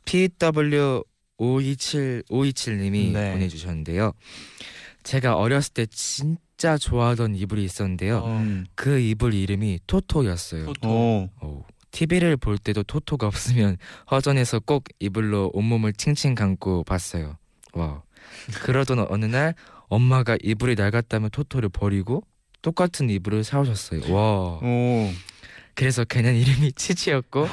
PW 0.04 1.02
527 1.38 2.22
527님이 2.30 3.12
네. 3.12 3.32
보내주셨는데요. 3.32 4.12
제가 5.02 5.36
어렸을 5.36 5.72
때 5.74 5.86
진짜 5.86 6.78
좋아하던 6.78 7.34
이불이 7.34 7.64
있었는데요. 7.64 8.18
어. 8.18 8.36
음. 8.38 8.66
그 8.76 9.00
이불 9.00 9.34
이름이 9.34 9.80
토토였어요. 9.88 10.66
토토. 10.66 10.88
오. 10.88 11.30
오. 11.42 11.64
TV를 11.94 12.36
볼 12.36 12.58
때도 12.58 12.82
토토가 12.82 13.28
없으면 13.28 13.78
허전해서 14.10 14.58
꼭 14.58 14.84
이불로 14.98 15.50
온몸을 15.54 15.92
칭칭 15.92 16.34
감고 16.34 16.82
봤어요. 16.84 17.38
와. 17.72 18.02
그러던 18.64 19.06
어느 19.08 19.24
날 19.26 19.54
엄마가 19.88 20.36
이불이 20.42 20.74
낡았다며 20.74 21.28
토토를 21.28 21.68
버리고 21.68 22.24
똑같은 22.62 23.10
이불을 23.10 23.44
사오셨어요. 23.44 24.12
와. 24.12 24.58
오. 24.60 25.10
그래서 25.74 26.04
걔는 26.04 26.34
이름이 26.34 26.72
치치였고 26.72 27.46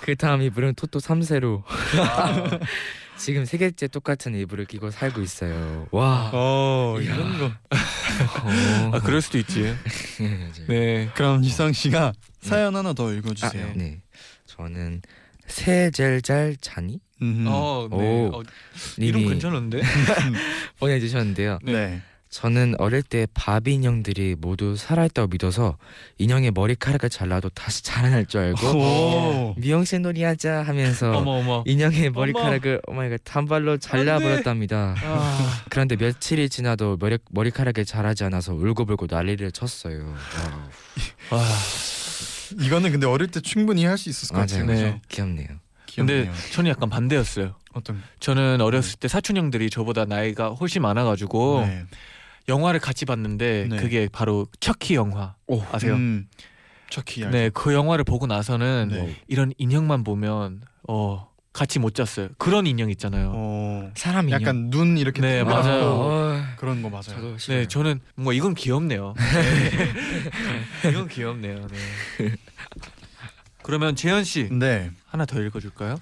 그 0.00 0.16
다음 0.16 0.42
이불은 0.42 0.74
토토 0.74 0.98
3세로 0.98 1.62
지금 3.16 3.44
세 3.44 3.58
개째 3.58 3.88
똑같은 3.88 4.34
이불을 4.34 4.66
끼고 4.66 4.90
살고 4.90 5.22
있어요. 5.22 5.86
와. 5.90 6.30
어 6.32 6.98
이야. 7.00 7.14
이런 7.14 7.38
거. 7.38 7.50
아 8.92 9.00
그럴 9.00 9.20
수도 9.20 9.38
있지. 9.38 9.62
네. 10.20 10.66
네. 10.68 11.10
그럼 11.14 11.42
지성 11.42 11.72
씨가 11.72 12.12
사연 12.40 12.76
하나 12.76 12.92
더 12.92 13.08
아, 13.08 13.12
읽어주세요. 13.12 13.72
네. 13.74 14.00
저는 14.46 15.02
세젤잘 15.46 16.56
자니 16.60 17.00
음. 17.22 17.46
어, 17.48 17.88
네. 17.90 17.96
오. 17.96 18.38
어, 18.38 18.42
이름 18.98 19.28
괜찮은데? 19.28 19.80
보내주셨는데요. 20.78 21.58
네. 21.62 22.02
저는 22.36 22.74
어릴 22.76 23.02
때 23.02 23.26
바비 23.32 23.72
인형들이 23.72 24.36
모두 24.38 24.76
살아있다고 24.76 25.28
믿어서 25.28 25.78
인형의 26.18 26.50
머리카락을 26.50 27.08
잘라도 27.08 27.48
다시 27.48 27.82
자라날 27.82 28.26
줄 28.26 28.40
알고 28.42 28.66
오. 28.66 29.54
미용실 29.56 30.02
놀이하자 30.02 30.62
하면서 30.64 31.12
어머 31.16 31.38
어머. 31.38 31.64
인형의 31.66 32.10
머리카락을 32.10 32.82
oh 32.88 32.97
my 32.97 33.06
god 33.06 33.20
단발로 33.24 33.78
잘라버렸답니다. 33.78 34.96
아, 35.02 35.64
그런데 35.70 35.96
며칠이 35.96 36.50
지나도 36.50 36.98
머리, 37.00 37.16
머리카락이 37.30 37.86
자라지 37.86 38.24
않아서 38.24 38.52
울고불고 38.52 39.06
난리를 39.08 39.50
쳤어요. 39.52 40.14
Wow. 41.32 41.40
아, 41.42 41.54
이거는 42.60 42.92
근데 42.92 43.06
어릴 43.06 43.28
때 43.28 43.40
충분히 43.40 43.86
할 43.86 43.96
수 43.96 44.10
있었을 44.10 44.34
것 44.34 44.40
같아요. 44.40 44.66
네. 44.66 45.00
귀엽네요. 45.08 45.46
근데 45.96 46.24
귀엽네요. 46.24 46.34
저는 46.52 46.70
약간 46.70 46.90
반대였어요. 46.90 47.54
어떤 47.72 48.02
저는 48.20 48.60
어렸을 48.60 48.98
때 48.98 49.08
사촌 49.08 49.38
형들이 49.38 49.70
저보다 49.70 50.04
나이가 50.04 50.50
훨씬 50.50 50.82
많아가지고 50.82 51.64
네. 51.66 51.84
영화를 52.48 52.80
같이 52.80 53.04
봤는데 53.04 53.66
네. 53.70 53.76
그게 53.76 54.08
바로 54.10 54.46
척키 54.60 54.94
영화 54.94 55.34
아세요? 55.72 55.94
음. 55.94 56.28
척키 56.90 57.24
알죠? 57.24 57.36
네, 57.36 57.50
그 57.50 57.72
영화를 57.74 58.04
보고 58.04 58.26
나서는 58.26 58.88
네. 58.92 59.16
이런 59.26 59.52
인형만 59.58 60.04
보면 60.04 60.62
어 60.88 61.28
같이 61.52 61.78
못 61.78 61.94
잤어요. 61.94 62.28
그런 62.38 62.66
인형 62.66 62.90
있잖아요. 62.90 63.32
어, 63.34 63.90
사람 63.96 64.28
인형. 64.28 64.42
약간 64.42 64.70
눈 64.70 64.98
이렇게 64.98 65.22
네, 65.22 65.42
맞아요. 65.42 65.84
어, 65.86 66.42
그런 66.58 66.82
거 66.82 66.90
맞아요. 66.90 67.36
네, 67.48 67.66
저는 67.66 68.00
뭔가 68.14 68.34
이건 68.34 68.54
귀엽네요. 68.54 69.14
네. 70.84 70.90
이건 70.90 71.08
귀엽네요. 71.08 71.66
네. 71.66 71.76
그러면 73.62 73.96
재현 73.96 74.22
씨 74.22 74.48
네, 74.52 74.90
하나 75.06 75.24
더 75.24 75.40
읽어줄까요? 75.40 75.98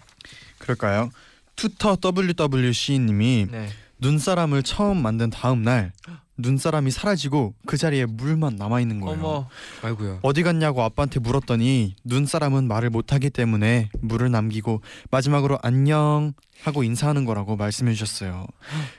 그럴까요? 0.59 1.11
투터 1.57 1.99
WWC님이 2.03 3.47
네. 3.51 3.69
눈사람을 3.99 4.65
처음 4.65 5.01
만든 5.01 5.31
다음 5.31 5.63
날 5.63 5.93
눈사람이 6.37 6.91
사라지고 6.91 7.55
그 7.67 7.77
자리에 7.77 8.07
물만 8.07 8.57
남아 8.57 8.81
있는 8.81 9.01
거예요. 9.01 9.19
어머, 9.19 9.49
아이고야. 9.83 10.19
어디 10.23 10.43
갔냐고 10.43 10.83
아빠한테 10.83 11.21
물었더니 11.21 11.95
눈사람은 12.05 12.67
말을 12.67 12.91
못 12.91 13.13
하기 13.13 13.31
때문에 13.31 13.89
물을 14.01 14.31
남기고 14.31 14.81
마지막으로 15.11 15.59
안녕 15.63 16.33
하고 16.63 16.83
인사하는 16.83 17.25
거라고 17.25 17.57
말씀해 17.57 17.93
주셨어요. 17.95 18.47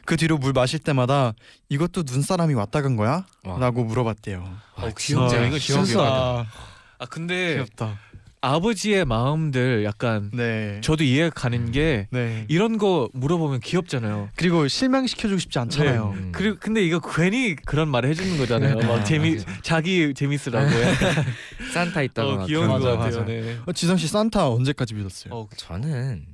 그 0.06 0.15
뒤로 0.17 0.38
물 0.38 0.54
마실 0.54 0.80
때마다 0.80 1.34
이것도 1.69 2.04
눈사람이 2.06 2.54
왔다 2.54 2.82
간 2.82 2.95
거야? 2.95 3.26
와. 3.43 3.60
라고 3.60 3.84
물어봤대요. 3.84 4.39
와, 4.76 4.86
어, 4.86 4.91
귀엽다. 4.98 5.28
진짜 5.30 5.45
이거 5.45 5.60
순수하다. 5.60 6.50
아 7.00 7.06
근데 7.08 7.56
귀엽다. 7.56 8.00
아버지의 8.45 9.05
마음들 9.05 9.84
약간 9.86 10.29
네. 10.34 10.79
저도 10.81 11.03
이해가 11.03 11.31
가는 11.31 11.71
게 11.71 12.08
네. 12.12 12.45
이런 12.47 12.77
거 12.77 13.10
물어보면 13.13 13.60
귀엽잖아요. 13.62 14.29
그리고 14.36 14.67
실망시켜주고 14.67 15.39
싶지 15.39 15.58
않잖아요. 15.60 16.12
음. 16.15 16.31
그리고 16.31 16.58
근데 16.60 16.84
이거 16.86 16.99
괜히 16.99 17.55
그런 17.55 17.88
말을 17.89 18.10
해주는 18.10 18.38
거잖아요. 18.38 18.77
막 18.88 19.03
재미 19.03 19.36
맞아. 19.38 19.62
자기 19.63 20.13
재밌으라고. 20.13 20.69
산타 21.73 22.03
있다고 22.03 22.29
어, 22.29 22.36
막 22.38 22.45
귀여운 22.45 22.67
거. 22.67 22.73
같아요. 22.79 22.97
맞아. 22.97 23.25
네. 23.25 23.58
어, 23.65 23.71
지성 23.73 23.97
씨 23.97 24.08
산타 24.08 24.49
언제까지 24.49 24.93
믿었어요? 24.93 25.34
어, 25.34 25.49
저는 25.58 26.25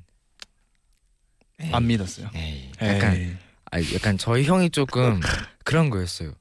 안 1.71 1.87
믿었어요. 1.87 2.29
에이, 2.35 2.71
약간 2.81 3.15
에이. 3.15 3.31
아 3.71 3.79
약간 3.95 4.17
저희 4.17 4.43
형이 4.43 4.69
조금 4.71 5.21
그런 5.63 5.89
거였어요. 5.89 6.33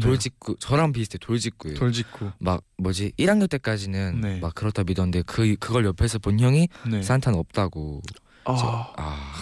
돌직구 0.00 0.56
저랑 0.58 0.92
비슷해 0.92 1.18
돌직구예요. 1.18 1.76
돌직구. 1.78 2.30
막 2.38 2.62
뭐지 2.78 3.12
1학년 3.18 3.50
때까지는 3.50 4.20
네. 4.20 4.40
막 4.40 4.54
그렇다 4.54 4.84
믿었는데 4.84 5.22
그 5.22 5.54
그걸 5.56 5.84
옆에서 5.84 6.18
본 6.18 6.40
형이 6.40 6.68
네. 6.90 7.02
산타는 7.02 7.38
없다고. 7.38 8.00
아, 8.44 8.92
아 8.96 9.32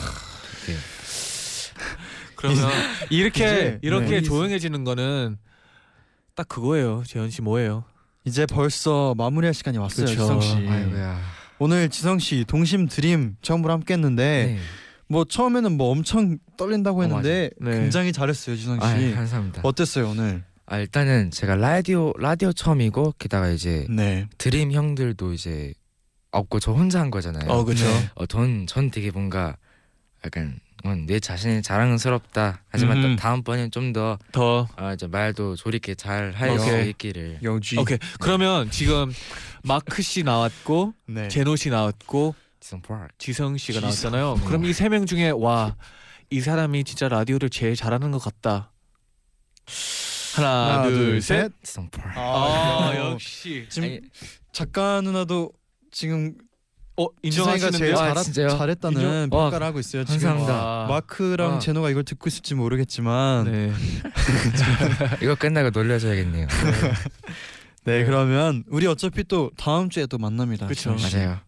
되게 0.67 0.79
그러면 2.37 2.71
이렇게 3.11 3.45
이제, 3.45 3.79
이렇게 3.83 4.07
네. 4.07 4.23
조용해지는 4.23 4.85
거는 4.85 5.39
딱 6.35 6.49
그거예요. 6.49 7.05
재현 7.07 7.31
씨 7.31 7.43
뭐예요? 7.43 7.85
이제 8.25 8.47
벌써 8.47 9.15
마무리할 9.17 9.55
시간이 9.55 9.79
왔어요, 9.79 10.07
그쵸. 10.07 10.21
지성 10.21 10.41
씨. 10.41 10.53
아이고야. 10.69 11.21
오늘 11.59 11.89
지성 11.91 12.19
씨 12.19 12.45
동심 12.47 12.89
드림 12.89 13.37
처음으로 13.43 13.73
함께했는데 13.75 14.57
네. 14.57 14.59
뭐 15.11 15.25
처음에는 15.25 15.77
뭐 15.77 15.91
엄청 15.91 16.39
떨린다고 16.57 17.01
어, 17.01 17.03
했는데 17.03 17.51
맞아요. 17.59 17.75
네. 17.75 17.81
굉장히 17.83 18.13
잘했어요, 18.13 18.55
지성 18.57 18.77
씨. 18.79 18.87
아 18.87 19.15
감사합니다. 19.17 19.61
어땠어요 19.65 20.11
오늘? 20.11 20.45
아 20.67 20.79
일단은 20.79 21.33
제가 21.33 21.57
라디오 21.57 22.13
라디오 22.17 22.53
처음이고 22.53 23.15
게다가 23.19 23.49
이제 23.49 23.87
네. 23.91 24.29
드림 24.39 24.71
형들도 24.71 25.33
이제 25.33 25.75
없고 26.31 26.61
저 26.61 26.73
혼자 26.73 27.01
한 27.01 27.11
거잖아요. 27.11 27.51
어 27.51 27.65
그렇죠. 27.65 27.87
네. 27.87 28.11
어, 28.15 28.25
전, 28.27 28.69
전 28.69 28.93
되게 28.93 29.11
뭔가 29.11 29.57
약간 30.25 30.61
어, 30.85 30.95
내 30.95 31.19
자신이 31.19 31.61
자랑스럽다. 31.63 32.63
하지만 32.69 32.99
음. 32.99 33.03
또 33.03 33.17
다음번엔 33.17 33.73
좀 33.73 33.93
더더 33.93 34.69
어, 34.77 34.93
이제 34.95 35.09
말도 35.09 35.57
조리게 35.57 35.97
잘 35.97 36.31
할수 36.37 36.65
오케이. 36.67 36.91
있기를. 36.91 37.41
여지. 37.43 37.77
오케이. 37.81 37.99
그러면 38.21 38.71
지금 38.71 39.13
마크 39.65 40.03
씨 40.03 40.23
나왔고 40.23 40.95
네. 41.09 41.27
제노 41.27 41.57
씨 41.57 41.69
나왔고 41.69 42.37
지성 42.61 42.83
파크. 42.83 43.09
지성 43.19 43.57
씨가 43.57 43.81
지성. 43.91 44.13
나왔잖아요. 44.13 44.47
그럼 44.47 44.65
이 44.65 44.71
세 44.71 44.89
명 44.89 45.07
중에 45.07 45.31
와 45.31 45.75
이 46.33 46.41
사람이 46.41 46.85
진짜 46.85 47.09
라디오를 47.09 47.51
제일 47.51 47.75
잘하는 47.75 48.13
것 48.13 48.19
같다. 48.23 48.71
하나, 50.37 50.75
하나, 50.75 50.83
둘, 50.85 50.95
둘, 50.95 51.23
셋. 51.23 51.43
셋. 51.43 51.53
지성 51.65 51.91
파크. 51.91 52.09
아, 52.21 52.93
야. 52.95 53.11
역시. 53.11 53.67
지금 53.69 53.89
아니, 53.89 54.01
작가 54.53 55.01
누나도 55.01 55.51
지금 55.91 56.35
어 56.97 57.07
지성이가 57.25 57.71
제일 57.73 57.91
인정하시는데요? 57.91 57.95
아, 57.97 58.09
잘하, 58.11 58.23
진짜요? 58.23 58.49
잘했다는 58.51 59.01
인정? 59.01 59.31
평가를 59.31 59.61
와, 59.65 59.67
하고 59.69 59.81
있어요. 59.81 60.05
지금 60.05 60.21
감사합니다. 60.21 60.65
와. 60.65 60.87
마크랑 60.87 61.55
아. 61.55 61.59
제노가 61.59 61.91
이걸 61.91 62.05
듣고 62.05 62.29
있을지 62.29 62.55
모르겠지만 62.55 63.51
네, 63.51 63.67
네. 63.69 63.73
이거 65.23 65.35
끝나고 65.35 65.71
놀려줘야겠네요. 65.71 66.47
그러면 67.85 68.63
우리 68.69 68.87
어차피 68.87 69.25
또 69.25 69.51
다음 69.57 69.89
주에 69.91 70.07
또 70.07 70.19
만납니다. 70.19 70.69
씨. 70.75 70.89
맞아요. 70.89 71.39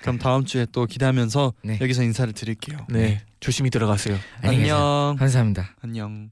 그럼 0.00 0.18
다음 0.18 0.44
주에 0.44 0.66
또 0.72 0.86
기대하면서 0.86 1.52
네. 1.64 1.78
여기서 1.80 2.02
인사를 2.02 2.32
드릴게요. 2.32 2.78
네. 2.88 3.22
조심히 3.40 3.70
들어가세요. 3.70 4.16
안녕. 4.42 5.16
감사합니다. 5.18 5.70
안녕. 5.82 6.30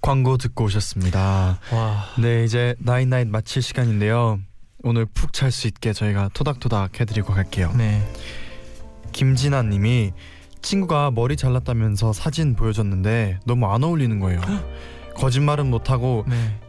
광고 0.00 0.36
듣고 0.36 0.64
오셨습니다. 0.64 1.58
와. 1.72 2.04
네 2.20 2.44
이제 2.44 2.74
나인나인 2.78 3.30
마칠 3.30 3.62
시간인데요. 3.62 4.38
오늘 4.82 5.06
푹 5.06 5.32
잘 5.32 5.50
수 5.50 5.66
있게 5.66 5.92
저희가 5.94 6.28
토닥토닥 6.34 7.00
해드리고 7.00 7.32
갈게요. 7.32 7.72
네. 7.76 8.06
김진아님이 9.12 10.12
친구가 10.60 11.10
머리 11.10 11.36
잘랐다면서 11.36 12.12
사진 12.12 12.54
보여줬는데 12.54 13.40
너무 13.46 13.66
안 13.72 13.82
어울리는 13.82 14.18
거예요. 14.20 14.40
거짓말은 15.16 15.70
못하고 15.70 16.24
네. 16.28 16.60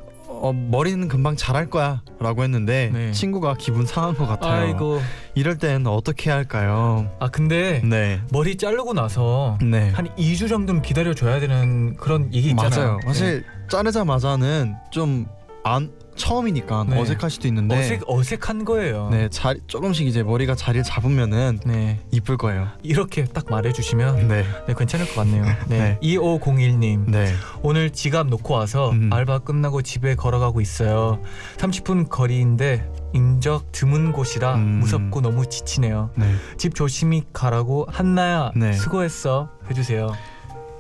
어, 0.42 0.54
머리는 0.54 1.08
금방 1.08 1.36
자랄 1.36 1.70
거야라고 1.70 2.44
했는데 2.44 2.92
네. 2.94 3.12
친구가 3.12 3.56
기분 3.58 3.86
상한 3.86 4.16
것 4.16 4.28
같아요. 4.28 4.68
아이고. 4.68 5.02
이럴 5.34 5.58
땐 5.58 5.86
어떻게 5.88 6.30
해야 6.30 6.38
할까요? 6.38 7.10
아 7.20 7.28
근데 7.30 7.82
네, 7.84 8.22
머리 8.32 8.58
자르고 8.58 8.94
나서 8.94 9.58
네. 9.62 9.90
한 9.92 10.08
2주 10.16 10.50
정도는 10.50 10.82
기다려 10.82 11.14
줘야 11.14 11.40
되는 11.40 11.96
그런 11.96 12.34
얘기 12.34 12.50
있잖아요. 12.50 12.86
맞아요. 12.88 13.00
사실 13.06 13.44
자르자마자는 13.70 14.76
좀 14.92 15.28
안 15.66 15.92
처음이니까 16.16 16.86
네. 16.90 17.00
어색할 17.00 17.30
수도 17.30 17.44
네. 17.44 17.48
있는데 17.50 17.78
어색 17.78 18.04
어색한 18.08 18.66
거예요. 18.66 19.10
네, 19.12 19.30
자, 19.30 19.54
조금씩 19.68 20.08
이제 20.08 20.24
머리가 20.24 20.56
자리를 20.56 20.84
잡으면은 20.84 21.60
네. 21.66 22.00
이쁠 22.12 22.38
거예요. 22.38 22.68
이렇게 22.84 23.26
딱 23.26 23.46
말해 23.50 23.72
주시면 23.74 24.28
네, 24.28 24.46
네, 24.68 24.74
괜찮을 24.74 25.08
것 25.08 25.16
같네요. 25.16 25.44
네. 25.68 25.78
네. 25.78 26.00
2501님. 26.02 27.10
네, 27.10 27.34
오늘 27.62 27.92
지갑 27.92 28.28
놓고 28.28 28.54
와서 28.54 28.92
음. 28.92 29.10
알바 29.12 29.40
끝나고 29.40 29.82
집에 29.82 30.16
걸어가고 30.16 30.62
있어요. 30.62 31.20
30분 31.58 32.10
거리인데 32.10 32.90
인적 33.14 33.72
드문 33.72 34.12
곳이라 34.12 34.56
음. 34.56 34.80
무섭고 34.80 35.22
너무 35.22 35.46
지치네요. 35.46 36.12
네. 36.16 36.34
집 36.58 36.76
조심히 36.76 37.24
가라고 37.34 37.86
한나야 37.90 38.52
네. 38.56 38.74
수고했어 38.74 39.50
해주세요. 39.70 40.12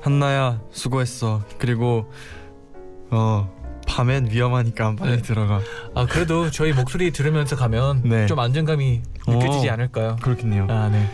한나야 0.01 0.61
수고했어. 0.71 1.41
그리고 1.57 2.11
어 3.09 3.49
밤엔 3.87 4.29
위험하니까 4.31 4.95
빨리 4.95 5.17
네. 5.17 5.21
들어가. 5.21 5.61
아 5.93 6.05
그래도 6.05 6.49
저희 6.51 6.73
목소리 6.73 7.11
들으면서 7.11 7.55
가면 7.55 8.01
네. 8.03 8.25
좀 8.25 8.39
안정감이 8.39 9.01
느껴지지 9.27 9.67
오. 9.69 9.71
않을까요? 9.71 10.17
그렇겠네요. 10.21 10.67
아 10.69 10.89
네. 10.89 11.07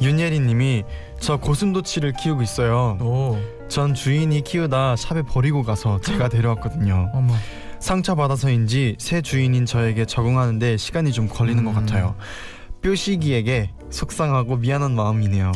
윤예리님이 0.00 0.84
저 1.20 1.36
고슴도치를 1.38 2.12
키우고 2.12 2.42
있어요. 2.42 2.98
오 3.00 3.38
전 3.68 3.92
주인이 3.92 4.40
키우다 4.44 4.96
샵에 4.96 5.20
버리고 5.22 5.62
가서 5.62 6.00
제가 6.00 6.28
데려왔거든요. 6.30 7.10
어머. 7.12 7.34
상처 7.80 8.14
받아서인지 8.14 8.96
새 8.98 9.20
주인인 9.20 9.66
저에게 9.66 10.06
적응하는데 10.06 10.78
시간이 10.78 11.12
좀 11.12 11.28
걸리는 11.28 11.62
것 11.64 11.70
음. 11.72 11.74
같아요. 11.74 12.14
뾰시기에게 12.80 13.70
속상하고 13.90 14.56
미안한 14.56 14.94
마음이네요. 14.94 15.52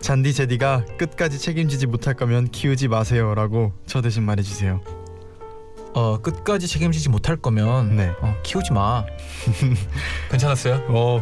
잔디 0.00 0.34
제디가 0.34 0.84
끝까지 0.98 1.38
책임지지 1.38 1.86
못할 1.86 2.12
거면 2.14 2.48
키우지 2.50 2.88
마세요라고 2.88 3.72
저 3.86 4.02
대신 4.02 4.24
말해주세요. 4.24 4.80
어 5.98 6.18
끝까지 6.22 6.68
책임지지 6.68 7.08
못할 7.08 7.36
거면 7.36 7.96
네. 7.96 8.12
어, 8.20 8.36
키우지 8.44 8.72
마. 8.72 9.04
괜찮았어요? 10.30 10.84
어 10.88 11.20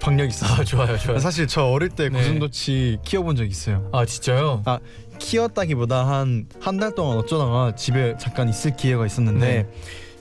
박력 0.00 0.26
있어. 0.28 0.46
아 0.46 0.64
좋아요 0.64 0.98
좋아요. 0.98 1.20
사실 1.20 1.46
저 1.46 1.66
어릴 1.66 1.90
때 1.90 2.08
네. 2.08 2.18
고슴도치 2.18 2.98
키워본 3.04 3.36
적 3.36 3.44
있어요. 3.44 3.88
아 3.92 4.04
진짜요? 4.04 4.64
키웠다기보다 5.20 6.06
한 6.08 6.48
한 6.60 6.78
달 6.80 6.92
동안 6.92 7.18
어쩌다가 7.18 7.76
집에 7.76 8.16
잠깐 8.18 8.48
있을 8.48 8.74
기회가 8.76 9.06
있었는데 9.06 9.46
네. 9.62 9.68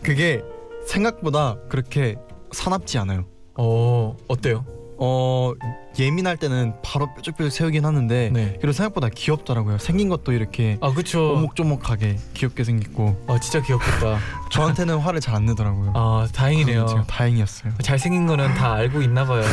그게 0.04 0.44
생각보다 0.86 1.58
그렇게 1.68 2.16
사납지 2.52 3.00
않아요. 3.00 3.26
어 3.56 4.16
어때요? 4.28 4.66
어 5.06 5.52
예민할 6.00 6.38
때는 6.38 6.76
바로 6.82 7.14
뾰족뾰족 7.14 7.52
세우긴 7.52 7.86
하는데 7.86 8.30
네. 8.32 8.54
그리고 8.62 8.72
생각보다 8.72 9.10
귀엽더라고요. 9.10 9.78
생긴 9.78 10.08
것도 10.08 10.32
이렇게 10.32 10.78
아 10.80 10.94
그쵸. 10.94 11.34
오목조목하게 11.34 12.18
귀엽게 12.36 12.64
생겼고 12.64 13.26
아 13.28 13.38
진짜 13.42 13.62
귀엽겠다. 13.62 14.18
저한테는 14.50 15.00
화를 15.00 15.20
잘 15.20 15.34
안 15.36 15.46
내더라고요. 15.48 15.92
아 15.96 16.26
다행이네요. 16.34 16.86
제가 16.86 17.04
다행이었어요. 17.04 17.74
잘 17.82 18.00
생긴 18.00 18.28
거는 18.28 18.54
다 18.54 18.74
알고 18.76 19.02
있나 19.02 19.26
봐요. 19.26 19.44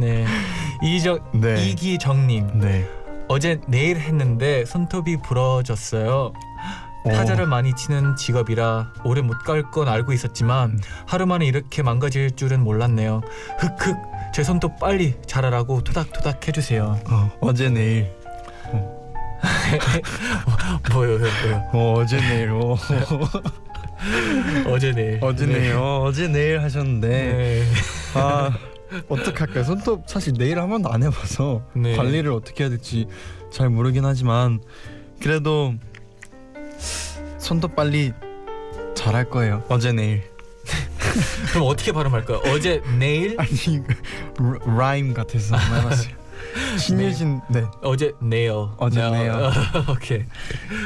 네. 0.00 0.24
이정 0.82 1.18
네. 1.34 1.62
이기정님 1.68 2.60
네. 2.60 2.88
어제 3.28 3.60
네일 3.68 3.98
했는데 3.98 4.64
손톱이 4.64 5.18
부러졌어요. 5.22 6.32
타자를 7.06 7.46
많이 7.46 7.74
치는 7.74 8.16
직업이라 8.16 8.92
오래 9.04 9.20
못 9.20 9.34
갈 9.44 9.62
건 9.70 9.88
알고 9.88 10.12
있었지만 10.14 10.78
하루 11.06 11.26
만에 11.26 11.44
이렇게 11.44 11.82
망가질 11.82 12.30
줄은 12.36 12.64
몰랐네요. 12.64 13.20
흑흑 13.58 14.13
제 14.34 14.42
손톱 14.42 14.80
빨리 14.80 15.14
자라라고 15.26 15.84
토닥토닥 15.84 16.48
해주세요. 16.48 16.98
어, 17.08 17.30
어제 17.40 17.70
내일 17.70 18.10
뭐요, 20.92 21.18
뭐요? 21.18 21.70
어, 21.72 21.94
어제 22.00 22.16
내일 22.16 22.50
어, 22.50 22.76
어제 24.66 24.90
내일. 24.92 25.20
어제 25.22 25.46
네. 25.46 25.52
내일 25.60 25.74
어, 25.76 26.02
어제 26.02 26.26
내일 26.26 26.60
하셨는데 26.62 27.08
네. 27.08 27.62
아 28.14 28.50
어떡할까요? 29.08 29.62
손톱 29.62 30.08
사실 30.08 30.32
네일 30.36 30.58
한 30.58 30.68
번도 30.68 30.90
안 30.90 31.04
해봐서 31.04 31.62
네. 31.76 31.94
관리를 31.94 32.32
어떻게 32.32 32.64
해야 32.64 32.70
될지 32.70 33.06
잘 33.52 33.70
모르긴 33.70 34.04
하지만 34.04 34.60
그래도 35.22 35.74
손톱 37.38 37.76
빨리 37.76 38.12
잘할 38.96 39.30
거예요. 39.30 39.62
어제 39.68 39.92
내일 39.92 40.33
그럼 41.52 41.66
어떻게 41.68 41.92
발음할까요? 41.92 42.40
어제 42.46 42.82
내일, 42.98 43.36
아니 43.38 43.50
그 43.84 44.58
라- 44.66 44.76
라임 44.76 45.14
같아서 45.14 45.56
해봤어요. 45.56 46.24
신유진 46.78 47.40
네 47.50 47.64
어제 47.82 48.12
내일. 48.20 48.52
어제 48.76 49.00
네, 49.00 49.10
내일. 49.10 49.30
어, 49.30 49.50
오케이. 49.90 50.22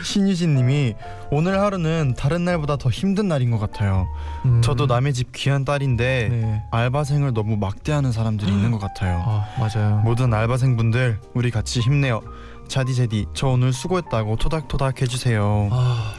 신유진님이 0.03 0.95
오늘 1.31 1.61
하루는 1.61 2.15
다른 2.17 2.45
날보다 2.45 2.77
더 2.77 2.89
힘든 2.91 3.29
날인 3.29 3.51
것 3.51 3.59
같아요. 3.59 4.07
음, 4.47 4.63
저도 4.63 4.87
남의 4.87 5.13
집 5.13 5.33
귀한 5.33 5.65
딸인데 5.65 6.29
네. 6.31 6.63
알바생을 6.71 7.35
너무 7.35 7.57
막대하는 7.57 8.13
사람들이 8.13 8.51
있는 8.51 8.71
것 8.71 8.79
같아요. 8.79 9.23
아 9.27 9.47
맞아요. 9.59 9.97
모든 10.05 10.33
알바생분들 10.33 11.19
우리 11.35 11.51
같이 11.51 11.81
힘내요. 11.81 12.21
자디 12.69 12.95
제디 12.95 13.27
저 13.35 13.49
오늘 13.49 13.73
수고했다고 13.73 14.37
토닥토닥 14.37 15.03
해주세요. 15.03 15.69
아 15.73 16.15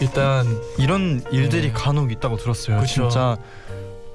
일단 0.00 0.46
이런 0.78 1.22
일들이 1.30 1.68
네. 1.68 1.72
간혹 1.72 2.12
있다고 2.12 2.36
들었어요. 2.36 2.80
그쵸. 2.80 3.08
진짜 3.08 3.36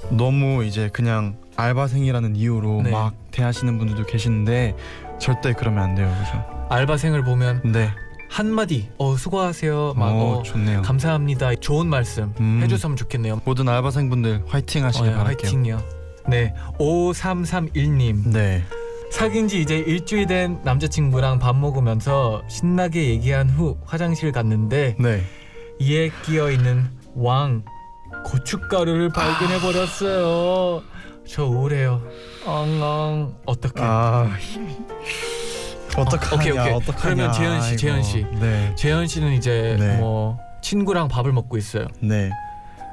너무 0.09 0.63
이제 0.63 0.89
그냥 0.91 1.37
알바생이라는 1.55 2.35
이유로 2.35 2.81
네. 2.83 2.91
막 2.91 3.13
대하시는 3.31 3.77
분들도 3.77 4.05
계시는데 4.05 4.75
절대 5.19 5.53
그러면 5.53 5.83
안 5.83 5.95
돼요. 5.95 6.13
그죠? 6.23 6.43
알바생을 6.69 7.23
보면 7.23 7.61
네. 7.71 7.89
한마디 8.29 8.89
어 8.99 9.15
수고하세요 9.17 9.95
막 9.97 10.13
오, 10.13 10.19
어, 10.39 10.43
좋네요. 10.43 10.83
감사합니다 10.83 11.55
좋은 11.55 11.87
말씀 11.87 12.31
음. 12.39 12.59
해줬으면 12.61 12.95
좋겠네요 12.95 13.41
모든 13.43 13.67
알바생분들 13.67 14.43
화이팅 14.45 14.85
하시길 14.85 15.09
어, 15.09 15.11
예, 15.11 15.15
바랄게요. 15.17 15.49
화이팅요 15.49 15.81
네 16.27 16.53
5331님 16.77 18.27
네. 18.27 18.63
사귄 19.11 19.47
지 19.47 19.59
이제 19.61 19.79
일주일 19.79 20.27
된 20.27 20.59
남자친구랑 20.63 21.39
밥 21.39 21.57
먹으면서 21.57 22.43
신나게 22.47 23.07
얘기한 23.09 23.49
후 23.49 23.77
화장실 23.83 24.31
갔는데 24.31 24.95
네. 24.99 25.23
이에 25.79 26.11
끼어 26.23 26.51
있는 26.51 26.89
왕 27.15 27.63
고춧가루를 28.25 29.09
발견해 29.09 29.59
버렸어요. 29.59 30.83
저 31.27 31.45
우울해요. 31.45 32.01
엉엉 32.45 33.35
어떡해? 33.45 33.73
아 33.77 34.29
어떡하냐? 35.97 36.35
오케이, 36.41 36.51
오케이. 36.51 36.73
어떡하냐? 36.73 37.01
그러면 37.15 37.33
재현 37.33 37.61
씨. 37.61 37.77
재현 37.77 38.03
씨. 38.03 38.25
네. 38.39 38.73
재현 38.75 39.07
씨는 39.07 39.33
이제 39.33 39.75
네. 39.79 39.97
뭐 39.97 40.37
친구랑 40.61 41.07
밥을 41.07 41.31
먹고 41.33 41.57
있어요. 41.57 41.87
네. 42.01 42.29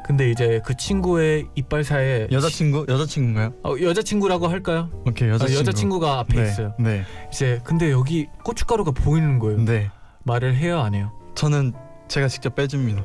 근데 0.06 0.30
이제 0.30 0.60
그 0.64 0.76
친구의 0.76 1.46
이빨 1.56 1.82
사이에 1.82 2.28
여자친구 2.30 2.86
여자친구인가요? 2.88 3.52
어, 3.64 3.74
여자친구라고 3.80 4.46
할까요? 4.46 4.88
오케이 5.04 5.28
아, 5.28 5.32
여자친구. 5.32 5.60
여자친구가 5.60 6.18
앞에 6.20 6.42
네. 6.42 6.48
있어요. 6.48 6.74
네. 6.78 7.02
이제 7.32 7.60
근데 7.64 7.90
여기 7.90 8.28
고춧가루가 8.44 8.92
보이는 8.92 9.40
거예요. 9.40 9.64
네. 9.64 9.90
말을 10.22 10.54
해요, 10.56 10.80
안 10.80 10.94
해요? 10.94 11.10
저는 11.34 11.72
제가 12.08 12.28
직접 12.28 12.54
빼줍니다. 12.54 13.04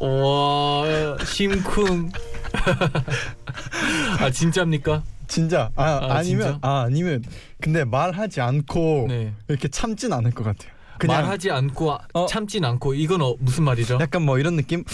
와 0.00 1.16
심쿵. 1.24 2.10
아 4.20 4.30
진짜입니까? 4.30 5.02
진짜 5.26 5.70
아, 5.76 5.84
아, 5.84 6.16
아 6.16 6.22
니면 6.22 6.52
진짜? 6.52 6.58
아 6.62 6.80
아니면 6.86 7.22
근데 7.60 7.84
말하지 7.84 8.40
않고 8.40 9.06
네. 9.08 9.32
이렇게 9.48 9.68
참진 9.68 10.12
않을 10.12 10.32
것 10.32 10.44
같아요. 10.44 10.72
그냥 10.98 11.22
말하지 11.22 11.50
않고 11.50 11.96
어. 12.14 12.26
참진 12.26 12.64
않고 12.64 12.94
이건 12.94 13.22
어, 13.22 13.34
무슨 13.38 13.64
말이죠? 13.64 13.98
약간 14.00 14.22
뭐 14.22 14.38
이런 14.38 14.56
느낌 14.56 14.84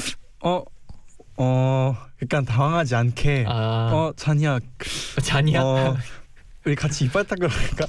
어 0.43 0.63
어, 1.39 1.97
약간 2.23 2.45
당황하지 2.45 2.95
않게 2.95 3.45
아 3.49 3.91
어 3.93 4.13
잔이야 4.17 4.59
잔이야? 5.23 5.63
어 5.63 5.97
우리 6.67 6.75
같이 6.75 7.05
이빨 7.05 7.25
닦으러 7.25 7.49
갈까? 7.49 7.87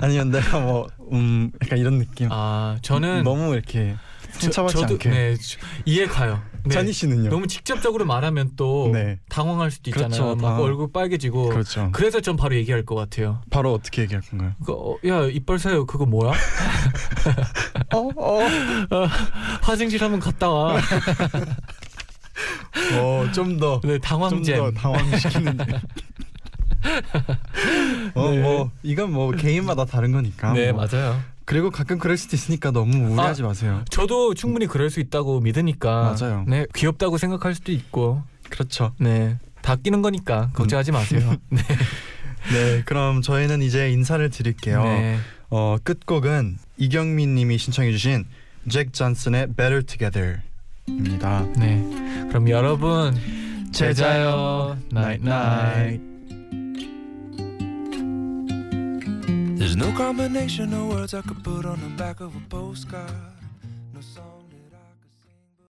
아니면 0.00 0.30
내가 0.30 0.58
뭐 0.60 0.88
음 1.12 1.52
약간 1.62 1.78
이런 1.78 1.98
느낌 2.00 2.28
아 2.32 2.76
저는 2.82 3.22
너무 3.22 3.54
이렇게 3.54 3.94
저도 4.40 4.82
않게 4.94 5.08
네 5.08 5.36
저- 5.36 5.56
이해 5.84 6.06
가요. 6.06 6.42
네. 6.64 6.74
잔이 6.74 6.92
씨는요? 6.92 7.30
너무 7.30 7.46
직접적으로 7.46 8.04
말하면 8.04 8.50
또 8.56 8.90
네. 8.92 9.20
당황할 9.28 9.70
수도 9.70 9.90
있잖아요. 9.90 10.08
그렇죠, 10.10 10.34
막. 10.34 10.58
얼굴 10.60 10.90
빨개지고. 10.92 11.48
그렇죠. 11.50 11.90
그래서 11.92 12.20
전 12.20 12.36
바로 12.36 12.56
얘기할 12.56 12.84
것 12.84 12.96
같아요. 12.96 13.40
바로 13.50 13.72
어떻게 13.72 14.02
얘기할 14.02 14.20
건가요? 14.22 14.54
그거, 14.58 14.72
어, 14.74 14.98
야 15.08 15.26
이빨 15.30 15.60
사요 15.60 15.86
그거 15.86 16.04
뭐야? 16.06 16.32
어, 17.94 18.08
어, 18.16 19.06
화장실 19.62 20.02
한번 20.02 20.18
갔다 20.18 20.50
와. 20.50 20.80
어, 22.98 23.26
좀 23.32 23.58
더, 23.58 23.80
네좀 23.84 24.00
당황잼. 24.00 24.56
더 24.56 24.70
당황시키는. 24.72 25.56
어, 28.14 28.30
네. 28.30 28.38
뭐 28.40 28.70
이건 28.82 29.12
뭐 29.12 29.30
개인마다 29.32 29.84
다른 29.84 30.12
거니까. 30.12 30.52
네 30.52 30.72
뭐. 30.72 30.86
맞아요. 30.90 31.20
그리고 31.44 31.70
가끔 31.70 31.98
그럴 31.98 32.16
수도 32.16 32.34
있으니까 32.36 32.70
너무 32.72 33.12
우려하지 33.12 33.42
마세요. 33.42 33.84
저도 33.90 34.34
충분히 34.34 34.66
그럴 34.66 34.90
수 34.90 35.00
있다고 35.00 35.40
믿으니까. 35.40 36.16
맞아요. 36.18 36.44
네 36.46 36.66
귀엽다고 36.74 37.18
생각할 37.18 37.54
수도 37.54 37.72
있고. 37.72 38.22
그렇죠. 38.50 38.92
네. 38.98 39.38
다 39.62 39.76
끼는 39.76 40.02
거니까 40.02 40.50
걱정하지 40.54 40.92
마세요. 40.92 41.34
네. 41.50 41.60
네, 42.52 42.82
그럼 42.84 43.22
저희는 43.22 43.60
이제 43.62 43.90
인사를 43.90 44.28
드릴게요. 44.30 44.84
네. 44.84 45.18
어, 45.50 45.76
끝곡은 45.82 46.58
이경민님이 46.76 47.58
신청해주신 47.58 48.24
잭 48.68 48.92
존슨의 48.92 49.48
Better 49.56 49.82
Together입니다. 49.84 51.46
네. 51.56 52.26
그럼 52.28 52.48
여러분. 52.48 53.16
잘자요. 53.72 54.76
Night 54.90 55.22
night. 55.22 56.15
There's 59.76 59.92
no 59.92 59.96
combination 59.98 60.72
of 60.72 60.88
words 60.88 61.12
I 61.12 61.20
could 61.20 61.44
put 61.44 61.66
on 61.66 61.78
the 61.82 61.90
back 62.02 62.20
of 62.20 62.34
a 62.34 62.40
postcard. 62.48 63.35